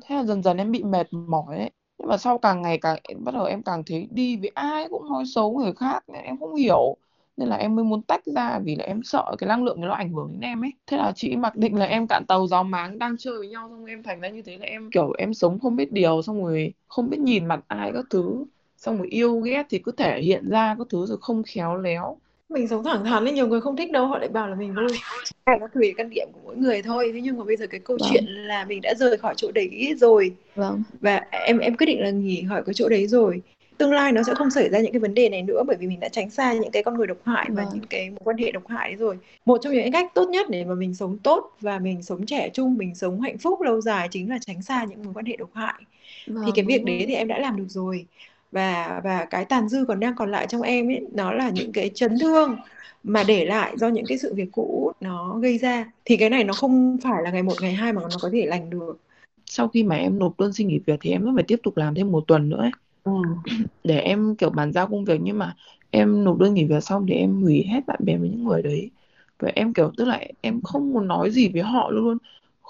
thế 0.01 0.15
là 0.15 0.23
dần 0.23 0.43
dần 0.43 0.57
em 0.57 0.71
bị 0.71 0.83
mệt 0.83 1.07
mỏi 1.11 1.57
ấy. 1.57 1.71
Nhưng 1.97 2.07
mà 2.07 2.17
sau 2.17 2.37
càng 2.37 2.61
ngày 2.61 2.77
càng 2.81 2.97
em, 3.03 3.23
bắt 3.23 3.31
đầu 3.35 3.45
em 3.45 3.63
càng 3.63 3.83
thấy 3.85 4.07
đi 4.11 4.37
với 4.37 4.51
ai 4.55 4.87
cũng 4.89 5.09
nói 5.09 5.23
xấu 5.35 5.57
người 5.59 5.73
khác 5.73 6.03
em 6.13 6.39
không 6.39 6.55
hiểu. 6.55 6.97
Nên 7.37 7.49
là 7.49 7.55
em 7.55 7.75
mới 7.75 7.85
muốn 7.85 8.01
tách 8.03 8.25
ra 8.25 8.59
vì 8.63 8.75
là 8.75 8.85
em 8.85 9.03
sợ 9.03 9.35
cái 9.37 9.47
năng 9.47 9.63
lượng 9.63 9.81
nó 9.81 9.93
ảnh 9.93 10.13
hưởng 10.13 10.29
đến 10.31 10.41
em 10.41 10.63
ấy. 10.63 10.71
Thế 10.87 10.97
là 10.97 11.11
chị 11.15 11.35
mặc 11.35 11.55
định 11.55 11.75
là 11.79 11.85
em 11.85 12.07
cạn 12.07 12.25
tàu 12.27 12.47
gió 12.47 12.63
máng 12.63 12.99
đang 12.99 13.17
chơi 13.17 13.37
với 13.37 13.47
nhau 13.47 13.69
xong 13.69 13.85
em 13.85 14.03
thành 14.03 14.19
ra 14.21 14.29
như 14.29 14.41
thế 14.41 14.57
là 14.57 14.65
em 14.65 14.89
kiểu 14.91 15.11
em 15.17 15.33
sống 15.33 15.59
không 15.59 15.75
biết 15.75 15.91
điều 15.91 16.21
xong 16.21 16.43
rồi 16.43 16.73
không 16.87 17.09
biết 17.09 17.19
nhìn 17.19 17.45
mặt 17.45 17.59
ai 17.67 17.91
các 17.93 18.05
thứ 18.09 18.45
xong 18.81 18.97
rồi 18.97 19.07
yêu 19.07 19.39
ghét 19.39 19.63
thì 19.69 19.79
cứ 19.79 19.91
thể 19.91 20.21
hiện 20.21 20.49
ra 20.49 20.75
các 20.77 20.87
thứ 20.89 21.05
rồi 21.05 21.17
không 21.21 21.43
khéo 21.43 21.77
léo. 21.77 22.17
Mình 22.49 22.67
sống 22.67 22.83
thẳng 22.83 23.05
thắn 23.05 23.23
nên 23.25 23.35
nhiều 23.35 23.47
người 23.47 23.61
không 23.61 23.75
thích 23.75 23.91
đâu 23.91 24.07
họ 24.07 24.17
lại 24.17 24.29
bảo 24.29 24.49
là 24.49 24.55
mình 24.55 24.75
vui. 24.75 24.97
Nó 25.45 25.67
tùy 25.73 25.93
căn 25.97 26.09
điểm 26.09 26.27
của 26.33 26.39
mỗi 26.43 26.55
người 26.55 26.81
thôi. 26.81 27.11
Thế 27.13 27.21
nhưng 27.21 27.37
mà 27.37 27.43
bây 27.43 27.57
giờ 27.57 27.67
cái 27.67 27.79
câu 27.79 27.97
vâng. 28.01 28.09
chuyện 28.11 28.25
là 28.27 28.65
mình 28.65 28.79
đã 28.81 28.93
rời 28.97 29.17
khỏi 29.17 29.33
chỗ 29.37 29.51
đấy 29.51 29.93
rồi. 29.97 30.31
Vâng. 30.55 30.83
và 31.01 31.25
em 31.31 31.57
em 31.57 31.77
quyết 31.77 31.85
định 31.85 32.01
là 32.01 32.09
nghỉ 32.09 32.43
khỏi 32.49 32.63
cái 32.65 32.73
chỗ 32.73 32.89
đấy 32.89 33.07
rồi. 33.07 33.41
Tương 33.77 33.93
lai 33.93 34.11
nó 34.11 34.23
sẽ 34.23 34.33
không 34.35 34.51
xảy 34.51 34.69
ra 34.69 34.79
những 34.79 34.91
cái 34.91 34.99
vấn 34.99 35.13
đề 35.13 35.29
này 35.29 35.41
nữa 35.41 35.63
bởi 35.67 35.77
vì 35.79 35.87
mình 35.87 35.99
đã 35.99 36.09
tránh 36.09 36.29
xa 36.29 36.53
những 36.53 36.71
cái 36.71 36.83
con 36.83 36.97
người 36.97 37.07
độc 37.07 37.17
hại 37.25 37.45
và 37.49 37.63
vâng. 37.63 37.73
những 37.73 37.87
cái 37.89 38.09
mối 38.09 38.19
quan 38.23 38.37
hệ 38.37 38.51
độc 38.51 38.67
hại 38.67 38.89
đấy 38.89 38.97
rồi. 38.97 39.17
Một 39.45 39.57
trong 39.61 39.73
những 39.73 39.91
cách 39.91 40.11
tốt 40.13 40.29
nhất 40.29 40.49
để 40.49 40.65
mà 40.65 40.75
mình 40.75 40.93
sống 40.93 41.17
tốt 41.17 41.57
và 41.61 41.79
mình 41.79 42.01
sống 42.01 42.25
trẻ 42.25 42.49
trung 42.53 42.77
mình 42.77 42.95
sống 42.95 43.21
hạnh 43.21 43.37
phúc 43.37 43.61
lâu 43.61 43.81
dài 43.81 44.07
chính 44.11 44.29
là 44.29 44.37
tránh 44.41 44.61
xa 44.61 44.83
những 44.83 45.03
mối 45.03 45.13
quan 45.13 45.25
hệ 45.25 45.35
độc 45.35 45.49
hại. 45.53 45.81
Vâng, 46.27 46.43
thì 46.45 46.51
cái 46.55 46.65
việc 46.65 46.83
đấy 46.85 47.05
thì 47.07 47.13
em 47.13 47.27
đã 47.27 47.39
làm 47.39 47.57
được 47.57 47.67
rồi 47.67 48.05
và 48.51 49.01
và 49.03 49.25
cái 49.29 49.45
tàn 49.45 49.69
dư 49.69 49.85
còn 49.85 49.99
đang 49.99 50.15
còn 50.15 50.31
lại 50.31 50.47
trong 50.47 50.61
em 50.61 50.89
ấy 50.89 51.07
nó 51.13 51.33
là 51.33 51.49
những 51.49 51.71
cái 51.71 51.89
chấn 51.93 52.19
thương 52.19 52.55
mà 53.03 53.23
để 53.23 53.45
lại 53.45 53.77
do 53.77 53.87
những 53.87 54.05
cái 54.07 54.17
sự 54.17 54.33
việc 54.33 54.49
cũ 54.51 54.91
nó 55.01 55.39
gây 55.41 55.57
ra 55.57 55.85
thì 56.05 56.17
cái 56.17 56.29
này 56.29 56.43
nó 56.43 56.53
không 56.53 56.97
phải 57.03 57.23
là 57.23 57.31
ngày 57.31 57.43
một 57.43 57.61
ngày 57.61 57.73
hai 57.73 57.93
mà 57.93 58.01
nó 58.01 58.17
có 58.21 58.29
thể 58.33 58.45
lành 58.45 58.69
được 58.69 58.97
sau 59.45 59.67
khi 59.67 59.83
mà 59.83 59.95
em 59.95 60.19
nộp 60.19 60.39
đơn 60.39 60.53
xin 60.53 60.67
nghỉ 60.67 60.79
việc 60.85 60.99
thì 61.01 61.11
em 61.11 61.23
vẫn 61.23 61.35
phải 61.35 61.43
tiếp 61.47 61.59
tục 61.63 61.77
làm 61.77 61.95
thêm 61.95 62.11
một 62.11 62.23
tuần 62.27 62.49
nữa 62.49 62.57
ấy. 62.57 62.71
Ừ. 63.03 63.11
để 63.83 63.99
em 63.99 64.35
kiểu 64.35 64.49
bàn 64.49 64.71
giao 64.73 64.87
công 64.87 65.05
việc 65.05 65.19
nhưng 65.23 65.37
mà 65.37 65.55
em 65.91 66.23
nộp 66.23 66.39
đơn 66.39 66.53
nghỉ 66.53 66.65
việc 66.65 66.83
xong 66.83 67.05
thì 67.07 67.13
em 67.13 67.41
hủy 67.41 67.63
hết 67.69 67.79
bạn 67.87 67.99
bè 68.05 68.17
với 68.17 68.29
những 68.29 68.43
người 68.43 68.61
đấy 68.61 68.91
và 69.39 69.51
em 69.55 69.73
kiểu 69.73 69.91
tức 69.97 70.05
là 70.05 70.21
em 70.41 70.61
không 70.61 70.93
muốn 70.93 71.07
nói 71.07 71.31
gì 71.31 71.49
với 71.49 71.61
họ 71.61 71.89
luôn 71.91 72.17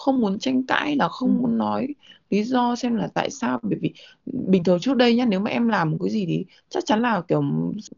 không 0.02 0.22
muốn 0.22 0.40
tranh 0.40 0.64
cãi 0.64 0.96
là 0.96 1.08
không 1.08 1.30
ừ. 1.30 1.42
muốn 1.42 1.58
nói 1.58 1.88
lý 2.30 2.44
do 2.44 2.76
xem 2.76 2.96
là 2.96 3.08
tại 3.14 3.30
sao. 3.30 3.60
Bởi 3.64 3.80
vì 3.82 3.94
bình 4.26 4.64
thường 4.64 4.80
trước 4.80 4.98
đây 4.98 5.16
nhá 5.16 5.26
nếu 5.26 5.40
mà 5.40 5.52
em 5.52 5.68
làm 5.70 5.92
một 5.92 5.98
cái 6.02 6.10
gì 6.10 6.26
thì 6.26 6.46
chắc 6.70 6.86
chắn 6.86 7.02
là 7.02 7.22
kiểu 7.28 7.44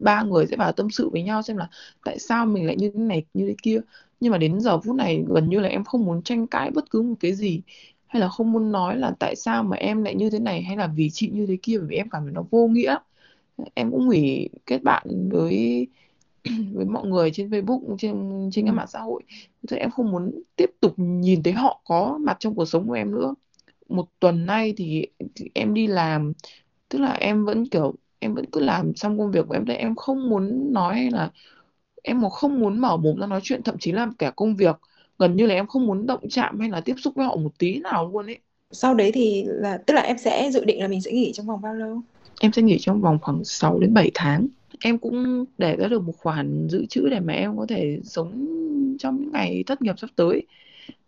ba 0.00 0.22
người 0.22 0.46
sẽ 0.46 0.56
vào 0.56 0.72
tâm 0.72 0.90
sự 0.90 1.08
với 1.10 1.22
nhau 1.22 1.42
xem 1.42 1.56
là 1.56 1.68
tại 2.04 2.18
sao 2.18 2.46
mình 2.46 2.66
lại 2.66 2.76
như 2.76 2.90
thế 2.90 2.98
này 2.98 3.24
như 3.34 3.46
thế 3.48 3.54
kia. 3.62 3.80
Nhưng 4.20 4.32
mà 4.32 4.38
đến 4.38 4.60
giờ 4.60 4.80
phút 4.80 4.96
này 4.96 5.24
gần 5.28 5.48
như 5.48 5.60
là 5.60 5.68
em 5.68 5.84
không 5.84 6.04
muốn 6.04 6.22
tranh 6.22 6.46
cãi 6.46 6.70
bất 6.70 6.90
cứ 6.90 7.02
một 7.02 7.14
cái 7.20 7.32
gì. 7.34 7.62
Hay 8.06 8.20
là 8.20 8.28
không 8.28 8.52
muốn 8.52 8.72
nói 8.72 8.98
là 8.98 9.12
tại 9.18 9.36
sao 9.36 9.62
mà 9.62 9.76
em 9.76 10.04
lại 10.04 10.14
như 10.14 10.30
thế 10.30 10.38
này 10.38 10.62
hay 10.62 10.76
là 10.76 10.86
vì 10.86 11.10
chị 11.10 11.30
như 11.32 11.46
thế 11.46 11.56
kia 11.62 11.78
bởi 11.78 11.86
vì 11.88 11.96
em 11.96 12.10
cảm 12.10 12.22
thấy 12.22 12.32
nó 12.32 12.42
vô 12.50 12.68
nghĩa. 12.68 12.96
Em 13.74 13.90
cũng 13.90 14.06
hủy 14.06 14.48
kết 14.66 14.82
bạn 14.82 15.28
với 15.30 15.86
với 16.74 16.84
mọi 16.84 17.06
người 17.06 17.30
trên 17.30 17.50
Facebook 17.50 17.96
trên 17.98 18.48
trên 18.52 18.64
các 18.64 18.72
ừ. 18.72 18.74
mạng 18.74 18.86
xã 18.88 19.00
hội. 19.00 19.22
Thì 19.68 19.76
em 19.76 19.90
không 19.90 20.10
muốn 20.10 20.42
tiếp 20.56 20.70
tục 20.80 20.94
nhìn 20.96 21.42
thấy 21.42 21.52
họ 21.52 21.80
có 21.84 22.18
mặt 22.20 22.36
trong 22.40 22.54
cuộc 22.54 22.64
sống 22.64 22.88
của 22.88 22.94
em 22.94 23.10
nữa. 23.10 23.34
Một 23.88 24.06
tuần 24.20 24.46
nay 24.46 24.74
thì, 24.76 25.06
thì 25.34 25.50
em 25.54 25.74
đi 25.74 25.86
làm 25.86 26.32
tức 26.88 26.98
là 26.98 27.12
em 27.12 27.44
vẫn 27.44 27.68
kiểu 27.68 27.94
em 28.18 28.34
vẫn 28.34 28.44
cứ 28.52 28.60
làm 28.60 28.96
xong 28.96 29.18
công 29.18 29.30
việc 29.30 29.48
của 29.48 29.54
em 29.54 29.64
đấy 29.64 29.76
em 29.76 29.94
không 29.94 30.28
muốn 30.28 30.72
nói 30.72 30.94
hay 30.94 31.10
là 31.10 31.30
em 32.02 32.20
mà 32.20 32.28
không 32.28 32.60
muốn 32.60 32.78
mở 32.78 32.96
mồm 32.96 33.16
ra 33.20 33.26
nói 33.26 33.40
chuyện 33.42 33.62
thậm 33.62 33.78
chí 33.78 33.92
là 33.92 34.08
cả 34.18 34.30
công 34.36 34.56
việc 34.56 34.76
gần 35.18 35.36
như 35.36 35.46
là 35.46 35.54
em 35.54 35.66
không 35.66 35.86
muốn 35.86 36.06
động 36.06 36.28
chạm 36.30 36.60
hay 36.60 36.68
là 36.68 36.80
tiếp 36.80 36.94
xúc 36.98 37.14
với 37.16 37.26
họ 37.26 37.36
một 37.36 37.58
tí 37.58 37.78
nào 37.78 38.10
luôn 38.12 38.26
ấy. 38.26 38.38
Sau 38.70 38.94
đấy 38.94 39.10
thì 39.14 39.44
là 39.46 39.76
tức 39.86 39.94
là 39.94 40.00
em 40.00 40.18
sẽ 40.18 40.50
dự 40.52 40.64
định 40.64 40.80
là 40.80 40.88
mình 40.88 41.00
sẽ 41.00 41.12
nghỉ 41.12 41.32
trong 41.32 41.46
vòng 41.46 41.60
bao 41.60 41.74
lâu? 41.74 42.00
Em 42.40 42.52
sẽ 42.52 42.62
nghỉ 42.62 42.78
trong 42.78 43.00
vòng 43.00 43.18
khoảng 43.22 43.44
6 43.44 43.78
đến 43.78 43.94
7 43.94 44.10
tháng 44.14 44.46
em 44.84 44.98
cũng 44.98 45.44
để 45.58 45.76
ra 45.76 45.88
được 45.88 46.02
một 46.02 46.12
khoản 46.18 46.68
dự 46.70 46.86
trữ 46.86 47.08
để 47.10 47.20
mà 47.20 47.32
em 47.32 47.56
có 47.56 47.66
thể 47.68 48.00
sống 48.04 48.46
trong 48.98 49.20
những 49.20 49.32
ngày 49.32 49.64
thất 49.66 49.82
nghiệp 49.82 49.98
sắp 49.98 50.10
tới. 50.16 50.46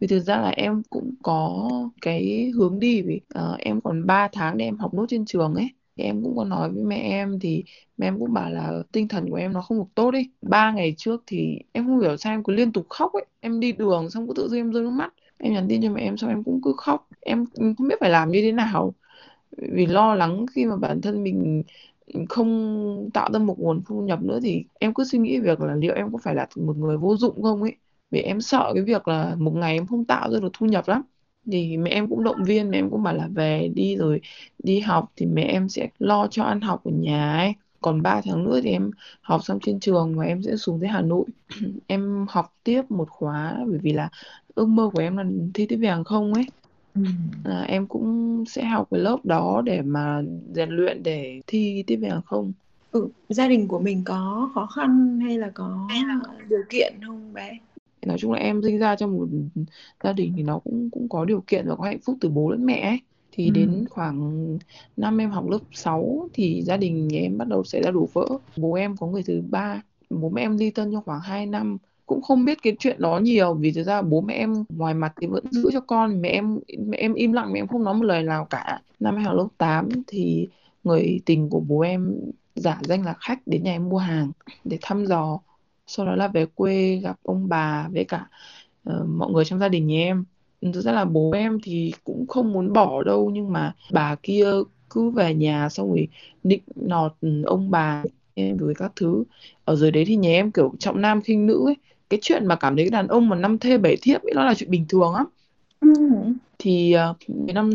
Vì 0.01 0.07
thực 0.07 0.21
ra 0.21 0.37
là 0.37 0.49
em 0.49 0.83
cũng 0.91 1.15
có 1.23 1.71
cái 2.03 2.51
hướng 2.55 2.79
đi 2.81 3.03
vì 3.03 3.21
uh, 3.39 3.59
em 3.59 3.81
còn 3.81 4.07
3 4.07 4.29
tháng 4.33 4.59
để 4.59 4.65
em 4.65 4.79
học 4.79 4.95
nốt 4.95 5.07
trên 5.09 5.25
trường 5.25 5.55
ấy. 5.55 5.69
Thì 5.97 6.05
em 6.05 6.23
cũng 6.23 6.37
có 6.37 6.45
nói 6.45 6.71
với 6.71 6.85
mẹ 6.85 6.97
em 6.97 7.39
thì 7.41 7.65
mẹ 7.97 8.07
em 8.07 8.19
cũng 8.19 8.33
bảo 8.33 8.51
là 8.51 8.83
tinh 8.93 9.09
thần 9.09 9.31
của 9.31 9.37
em 9.37 9.53
nó 9.53 9.61
không 9.63 9.79
được 9.79 9.95
tốt 9.95 10.15
ấy. 10.15 10.31
Ba 10.43 10.73
ngày 10.73 10.95
trước 10.97 11.23
thì 11.27 11.59
em 11.73 11.87
không 11.87 12.01
hiểu 12.01 12.17
sao 12.17 12.33
em 12.33 12.43
cứ 12.45 12.53
liên 12.53 12.73
tục 12.73 12.87
khóc 12.89 13.13
ấy. 13.13 13.25
Em 13.41 13.61
đi 13.61 13.73
đường 13.73 14.11
xong 14.11 14.27
cứ 14.29 14.33
tự 14.37 14.49
dưng 14.49 14.61
em 14.61 14.73
rơi 14.73 14.83
nước 14.83 14.91
mắt. 14.91 15.15
Em 15.39 15.53
nhắn 15.53 15.67
tin 15.69 15.83
cho 15.83 15.91
mẹ 15.91 16.03
em 16.03 16.17
xong 16.17 16.31
em 16.31 16.45
cũng 16.45 16.61
cứ 16.65 16.75
khóc. 16.77 17.09
Em 17.21 17.45
không 17.57 17.89
biết 17.89 17.97
phải 18.01 18.11
làm 18.11 18.31
như 18.31 18.43
thế 18.43 18.53
nào. 18.53 18.95
Vì 19.59 19.87
lo 19.87 20.15
lắng 20.15 20.47
khi 20.55 20.65
mà 20.65 20.77
bản 20.77 21.01
thân 21.01 21.23
mình 21.23 21.63
không 22.29 23.11
tạo 23.15 23.31
ra 23.33 23.39
một 23.39 23.59
nguồn 23.59 23.83
thu 23.87 24.01
nhập 24.01 24.23
nữa 24.23 24.39
thì 24.43 24.65
em 24.75 24.95
cứ 24.95 25.05
suy 25.05 25.19
nghĩ 25.19 25.41
việc 25.41 25.61
là 25.61 25.75
liệu 25.75 25.95
em 25.95 26.13
có 26.13 26.19
phải 26.23 26.35
là 26.35 26.47
một 26.57 26.77
người 26.77 26.97
vô 26.97 27.17
dụng 27.17 27.43
không 27.43 27.63
ấy? 27.63 27.77
Vì 28.11 28.21
em 28.21 28.41
sợ 28.41 28.73
cái 28.75 28.85
việc 28.85 29.09
là 29.09 29.35
một 29.39 29.51
ngày 29.55 29.75
em 29.75 29.87
không 29.87 30.05
tạo 30.05 30.31
ra 30.33 30.41
được 30.41 30.49
thu 30.53 30.67
nhập 30.67 30.89
lắm. 30.89 31.03
Thì 31.53 31.77
mẹ 31.77 31.91
em 31.91 32.09
cũng 32.09 32.25
động 32.25 32.45
viên, 32.45 32.71
mẹ 32.71 32.79
em 32.79 32.91
cũng 32.91 33.03
bảo 33.03 33.15
là 33.15 33.29
về 33.29 33.69
đi 33.75 33.97
rồi 33.97 34.21
đi 34.59 34.81
học 34.81 35.13
thì 35.17 35.27
mẹ 35.27 35.43
em 35.43 35.69
sẽ 35.69 35.89
lo 35.99 36.27
cho 36.27 36.45
ăn 36.45 36.61
học 36.61 36.85
ở 36.85 36.91
nhà 36.91 37.37
ấy. 37.39 37.55
Còn 37.81 38.03
3 38.03 38.21
tháng 38.25 38.45
nữa 38.45 38.61
thì 38.63 38.71
em 38.71 38.91
học 39.21 39.41
xong 39.45 39.59
trên 39.63 39.81
trường 39.81 40.19
và 40.19 40.25
em 40.25 40.43
sẽ 40.43 40.57
xuống 40.57 40.81
tới 40.81 40.89
Hà 40.89 41.01
Nội. 41.01 41.25
Em 41.87 42.27
học 42.31 42.55
tiếp 42.65 42.83
một 42.91 43.11
khóa 43.11 43.57
bởi 43.69 43.79
vì 43.83 43.93
là 43.93 44.09
ước 44.55 44.69
mơ 44.69 44.91
của 44.93 45.01
em 45.01 45.17
là 45.17 45.25
thi 45.55 45.67
tiếp 45.67 45.77
về 45.77 45.89
hàng 45.89 46.05
không 46.05 46.35
ấy 46.35 46.45
ừ. 46.97 47.03
à, 47.45 47.65
em 47.69 47.87
cũng 47.87 48.45
sẽ 48.47 48.65
học 48.65 48.89
cái 48.91 49.01
lớp 49.01 49.25
đó 49.25 49.63
để 49.65 49.83
mà 49.83 50.23
rèn 50.55 50.71
luyện 50.71 51.03
để 51.03 51.41
thi 51.47 51.85
tiếp 51.87 51.97
về 51.97 52.09
hàng 52.09 52.23
không 52.27 52.53
ừ, 52.91 53.09
gia 53.29 53.49
đình 53.49 53.69
của 53.69 53.79
mình 53.79 54.03
có 54.05 54.51
khó 54.55 54.67
khăn 54.67 55.21
hay 55.21 55.39
là 55.39 55.51
có 55.55 55.89
điều 56.49 56.63
kiện 56.71 56.93
không 57.07 57.33
bé 57.33 57.59
nói 58.07 58.17
chung 58.21 58.33
là 58.33 58.39
em 58.39 58.63
sinh 58.63 58.79
ra 58.79 58.97
trong 58.97 59.17
một 59.17 59.27
gia 60.05 60.13
đình 60.13 60.33
thì 60.37 60.43
nó 60.43 60.59
cũng 60.59 60.91
cũng 60.91 61.09
có 61.09 61.25
điều 61.25 61.45
kiện 61.47 61.69
và 61.69 61.77
có 61.77 61.85
hạnh 61.85 62.01
phúc 62.05 62.17
từ 62.21 62.29
bố 62.29 62.51
lẫn 62.51 62.67
mẹ 62.67 62.81
ấy 62.81 63.01
thì 63.33 63.47
ừ. 63.47 63.51
đến 63.51 63.85
khoảng 63.91 64.59
năm 64.97 65.19
em 65.19 65.31
học 65.31 65.49
lớp 65.51 65.59
6 65.73 66.29
thì 66.35 66.63
gia 66.63 66.77
đình 66.77 67.09
nhà 67.09 67.19
em 67.21 67.39
bắt 67.39 67.49
đầu 67.49 67.65
xảy 67.65 67.83
ra 67.83 67.91
đổ 67.91 68.09
vỡ 68.13 68.27
bố 68.57 68.75
em 68.75 68.97
có 68.97 69.07
người 69.07 69.23
thứ 69.23 69.43
ba 69.51 69.83
bố 70.11 70.29
mẹ 70.29 70.43
em 70.43 70.59
ly 70.59 70.71
thân 70.71 70.93
trong 70.93 71.05
khoảng 71.05 71.21
2 71.21 71.47
năm 71.47 71.79
cũng 72.07 72.23
không 72.23 72.45
biết 72.45 72.59
cái 72.63 72.77
chuyện 72.79 73.01
đó 73.01 73.19
nhiều 73.19 73.55
vì 73.55 73.73
thực 73.73 73.83
ra 73.83 74.03
bố 74.03 74.21
mẹ 74.21 74.35
em 74.35 74.65
ngoài 74.69 74.95
mặt 74.95 75.13
thì 75.21 75.27
vẫn 75.27 75.45
giữ 75.51 75.71
cho 75.73 75.81
con. 75.81 76.23
Mẹ 76.23 76.29
em 76.29 76.59
mẹ 76.87 76.99
em 76.99 77.15
im 77.15 77.33
lặng 77.33 77.53
mẹ 77.53 77.61
em 77.61 77.67
không 77.67 77.85
nói 77.85 77.95
một 77.95 78.05
lời 78.05 78.23
nào 78.23 78.47
cả. 78.51 78.81
Năm 79.01 79.25
học 79.25 79.35
lớp 79.37 79.49
8 79.59 79.89
thì 80.07 80.49
người 80.85 81.21
tình 81.27 81.49
của 81.51 81.61
bố 81.61 81.81
em 81.81 82.15
giả 82.55 82.79
danh 82.83 83.05
là 83.05 83.15
khách 83.21 83.39
đến 83.47 83.63
nhà 83.63 83.73
em 83.73 83.89
mua 83.89 83.99
hàng 83.99 84.31
để 84.65 84.79
thăm 84.83 85.07
dò. 85.07 85.39
Sau 85.87 86.07
đó 86.07 86.15
là 86.17 86.29
về 86.29 86.47
quê 86.47 87.01
gặp 87.03 87.17
ông 87.23 87.49
bà 87.49 87.89
với 87.93 88.05
cả 88.05 88.27
uh, 88.91 89.09
mọi 89.09 89.33
người 89.33 89.45
trong 89.45 89.59
gia 89.59 89.69
đình 89.69 89.87
nhà 89.87 89.99
em. 89.99 90.25
Thực 90.73 90.81
ra 90.81 90.93
là 90.93 91.05
bố 91.05 91.31
em 91.33 91.59
thì 91.63 91.93
cũng 92.05 92.27
không 92.27 92.53
muốn 92.53 92.73
bỏ 92.73 93.03
đâu 93.03 93.31
nhưng 93.31 93.53
mà 93.53 93.75
bà 93.93 94.15
kia 94.23 94.47
cứ 94.91 95.11
về 95.11 95.35
nhà 95.35 95.69
xong 95.69 95.89
rồi 95.89 96.09
định 96.45 96.63
nọt 96.77 97.13
ừ, 97.21 97.43
ông 97.43 97.71
bà 97.71 98.05
em 98.35 98.57
với 98.57 98.75
các 98.75 98.93
thứ. 98.97 99.25
Ở 99.65 99.77
dưới 99.77 99.91
đấy 99.91 100.05
thì 100.07 100.17
nhà 100.17 100.31
em 100.31 100.51
kiểu 100.53 100.73
trọng 100.79 101.01
nam 101.01 101.23
khinh 101.23 101.47
nữ 101.47 101.67
ấy 101.67 101.77
cái 102.11 102.19
chuyện 102.23 102.47
mà 102.47 102.57
cảm 102.57 102.77
thấy 102.77 102.85
cái 102.85 102.91
đàn 102.91 103.09
ông 103.09 103.29
mà 103.29 103.37
năm 103.37 103.59
thê 103.59 103.79
bảy 103.79 103.97
thiếp 104.03 104.23
ấy 104.23 104.33
nó 104.35 104.45
là 104.45 104.55
chuyện 104.55 104.71
bình 104.71 104.87
thường 104.89 105.15
á. 105.15 105.25
Ừ. 105.81 105.89
thì 106.59 106.97
uh, 107.11 107.17
năm 107.55 107.71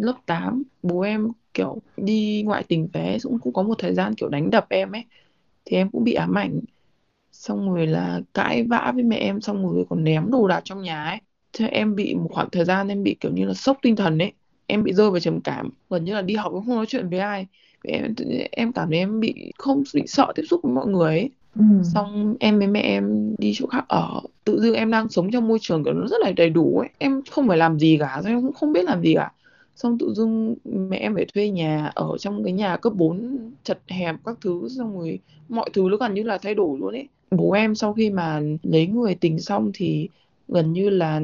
lớp 0.00 0.14
8 0.26 0.62
bố 0.82 1.00
em 1.00 1.28
kiểu 1.54 1.78
đi 1.96 2.42
ngoại 2.46 2.64
tình 2.68 2.88
về 2.92 3.18
cũng 3.22 3.38
cũng 3.38 3.52
có 3.52 3.62
một 3.62 3.74
thời 3.78 3.94
gian 3.94 4.14
kiểu 4.14 4.28
đánh 4.28 4.50
đập 4.50 4.66
em 4.68 4.92
ấy. 4.92 5.04
Thì 5.64 5.76
em 5.76 5.90
cũng 5.90 6.04
bị 6.04 6.14
ám 6.14 6.38
ảnh. 6.38 6.60
Xong 7.32 7.74
rồi 7.74 7.86
là 7.86 8.20
cãi 8.34 8.62
vã 8.64 8.92
với 8.94 9.04
mẹ 9.04 9.16
em 9.16 9.40
xong 9.40 9.62
rồi 9.74 9.86
còn 9.90 10.04
ném 10.04 10.30
đồ 10.30 10.48
đạc 10.48 10.60
trong 10.64 10.82
nhà 10.82 11.04
ấy. 11.04 11.18
Thế 11.52 11.66
em 11.66 11.94
bị 11.96 12.14
một 12.14 12.28
khoảng 12.32 12.50
thời 12.50 12.64
gian 12.64 12.88
em 12.88 13.02
bị 13.02 13.16
kiểu 13.20 13.32
như 13.32 13.44
là 13.46 13.54
sốc 13.54 13.78
tinh 13.82 13.96
thần 13.96 14.18
ấy. 14.18 14.32
Em 14.66 14.82
bị 14.82 14.92
rơi 14.92 15.10
vào 15.10 15.20
trầm 15.20 15.40
cảm 15.40 15.70
gần 15.90 16.04
như 16.04 16.14
là 16.14 16.22
đi 16.22 16.34
học 16.34 16.52
cũng 16.52 16.66
không 16.66 16.76
nói 16.76 16.86
chuyện 16.88 17.08
với 17.08 17.18
ai. 17.18 17.46
Em 17.84 18.14
em 18.52 18.72
cảm 18.72 18.88
thấy 18.90 18.98
em 18.98 19.20
bị 19.20 19.52
không 19.58 19.82
bị 19.94 20.02
sợ 20.06 20.32
tiếp 20.36 20.42
xúc 20.50 20.60
với 20.62 20.72
mọi 20.72 20.86
người 20.86 21.18
ấy 21.18 21.30
ừ. 21.58 21.64
xong 21.84 22.36
em 22.40 22.58
với 22.58 22.66
mẹ 22.66 22.80
em 22.80 23.34
đi 23.38 23.52
chỗ 23.54 23.66
khác. 23.66 23.84
Ở 23.88 24.20
tự 24.44 24.60
dưng 24.60 24.74
em 24.74 24.90
đang 24.90 25.08
sống 25.08 25.30
trong 25.30 25.48
môi 25.48 25.58
trường 25.60 25.84
kiểu 25.84 25.94
nó 25.94 26.06
rất 26.06 26.20
là 26.20 26.32
đầy 26.36 26.50
đủ 26.50 26.78
ấy. 26.78 26.88
Em 26.98 27.22
không 27.30 27.48
phải 27.48 27.58
làm 27.58 27.78
gì 27.78 27.96
cả 28.00 28.22
em 28.24 28.42
cũng 28.42 28.52
không 28.52 28.72
biết 28.72 28.84
làm 28.84 29.02
gì 29.02 29.14
cả. 29.14 29.32
Xong 29.76 29.98
tự 29.98 30.14
dưng 30.14 30.54
mẹ 30.64 30.96
em 30.96 31.14
phải 31.14 31.26
thuê 31.34 31.50
nhà 31.50 31.90
ở 31.94 32.18
trong 32.18 32.44
cái 32.44 32.52
nhà 32.52 32.76
cấp 32.76 32.92
4 32.96 33.38
chật 33.62 33.78
hẹp 33.88 34.16
các 34.24 34.38
thứ 34.40 34.68
xong 34.68 34.98
rồi 34.98 35.18
mọi 35.48 35.70
thứ 35.72 35.88
nó 35.90 35.96
gần 35.96 36.14
như 36.14 36.22
là 36.22 36.38
thay 36.38 36.54
đổi 36.54 36.78
luôn 36.78 36.94
ấy. 36.94 37.08
Bố 37.30 37.52
em 37.52 37.74
sau 37.74 37.92
khi 37.92 38.10
mà 38.10 38.40
lấy 38.62 38.86
người 38.86 39.14
tình 39.14 39.40
xong 39.40 39.70
thì 39.74 40.08
gần 40.48 40.72
như 40.72 40.90
là 40.90 41.20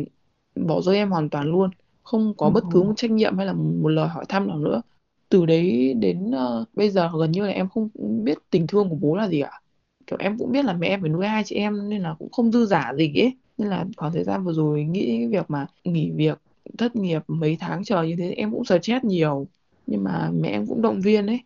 bỏ 0.57 0.81
rơi 0.81 0.97
em 0.97 1.11
hoàn 1.11 1.29
toàn 1.29 1.47
luôn. 1.47 1.71
Không 2.03 2.35
có 2.37 2.51
bất 2.51 2.65
cứ 2.71 2.83
một 2.83 2.93
trách 2.97 3.11
nhiệm 3.11 3.37
hay 3.37 3.47
là 3.47 3.53
một 3.53 3.89
lời 3.89 4.09
hỏi 4.09 4.25
thăm 4.29 4.49
nào 4.49 4.59
nữa. 4.59 4.83
Từ 5.29 5.47
đấy 5.47 5.95
đến 5.95 6.31
uh, 6.31 6.69
bây 6.75 6.91
giờ 6.91 7.11
gần 7.19 7.31
như 7.31 7.47
là 7.47 7.53
em 7.53 7.69
không 7.69 7.89
biết 8.25 8.39
tình 8.51 8.67
thương 8.67 8.89
của 8.89 8.97
bố 9.01 9.17
là 9.17 9.29
gì 9.29 9.43
cả 9.43 9.61
kiểu 10.07 10.19
em 10.21 10.39
cũng 10.39 10.53
biết 10.53 10.65
là 10.65 10.73
mẹ 10.73 10.89
em 10.89 11.01
phải 11.01 11.11
nuôi 11.11 11.27
hai 11.27 11.45
chị 11.45 11.57
em 11.57 11.89
nên 11.89 12.03
là 12.03 12.15
cũng 12.19 12.31
không 12.33 12.53
dư 12.53 12.67
giả 12.67 12.93
gì 12.99 13.13
ấy. 13.17 13.33
Nên 13.59 13.69
là 13.69 13.85
khoảng 13.97 14.13
thời 14.13 14.25
gian 14.25 14.45
vừa 14.45 14.53
rồi 14.53 14.85
nghĩ 14.85 15.19
cái 15.19 15.29
việc 15.29 15.51
mà 15.51 15.67
nghỉ 15.85 16.11
việc 16.11 16.39
thất 16.79 16.97
nghiệp 16.97 17.23
mấy 17.29 17.57
tháng 17.61 17.85
trời 17.85 18.09
như 18.09 18.17
thế 18.19 18.31
em 18.31 18.51
cũng 18.51 18.65
stress 18.65 19.05
nhiều. 19.05 19.47
Nhưng 19.87 20.05
mà 20.05 20.31
mẹ 20.33 20.49
em 20.49 20.67
cũng 20.67 20.83
động 20.83 21.01
viên 21.01 21.27
ấy. 21.27 21.41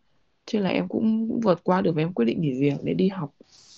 Nên 0.52 0.62
là 0.62 0.70
em 0.70 0.88
cũng 0.88 1.40
vượt 1.40 1.60
qua 1.64 1.80
được 1.80 1.92
và 1.94 2.02
em 2.02 2.12
quyết 2.12 2.24
định 2.24 2.40
nghỉ 2.40 2.60
việc 2.60 2.74
để 2.82 2.94
đi 2.94 3.08
học. 3.08 3.34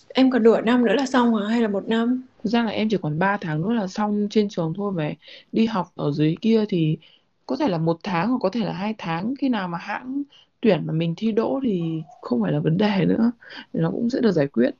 Em 0.09 0.31
còn 0.31 0.43
nửa 0.43 0.61
năm 0.61 0.85
nữa 0.85 0.93
là 0.93 1.07
xong 1.07 1.35
hả 1.35 1.47
hay 1.49 1.61
là 1.61 1.69
một 1.69 1.89
năm? 1.89 2.23
Thực 2.45 2.51
ra 2.51 2.63
là 2.63 2.71
em 2.71 2.89
chỉ 2.89 2.97
còn 3.03 3.19
3 3.19 3.37
tháng 3.41 3.63
nữa 3.63 3.73
là 3.73 3.87
xong 3.87 4.27
trên 4.31 4.49
trường 4.49 4.73
thôi 4.77 4.93
về 4.97 5.15
đi 5.53 5.67
học 5.67 5.93
ở 5.95 6.13
dưới 6.13 6.37
kia 6.41 6.65
thì 6.69 6.99
có 7.51 7.57
thể 7.57 7.69
là 7.69 7.79
một 7.79 7.99
tháng 8.03 8.31
hoặc 8.31 8.39
có 8.41 8.51
thể 8.51 8.61
là 8.61 8.73
hai 8.73 8.95
tháng. 8.99 9.35
Khi 9.39 9.49
nào 9.49 9.69
mà 9.69 9.79
hãng 9.79 10.23
tuyển 10.61 10.83
mà 10.87 10.93
mình 10.93 11.15
thi 11.17 11.33
đỗ 11.33 11.61
thì 11.63 12.03
không 12.23 12.43
phải 12.43 12.53
là 12.53 12.59
vấn 12.61 12.77
đề 12.77 13.05
nữa. 13.07 13.33
Nó 13.73 13.91
cũng 13.91 14.11
sẽ 14.11 14.21
được 14.21 14.33
giải 14.33 14.47
quyết. 14.47 14.71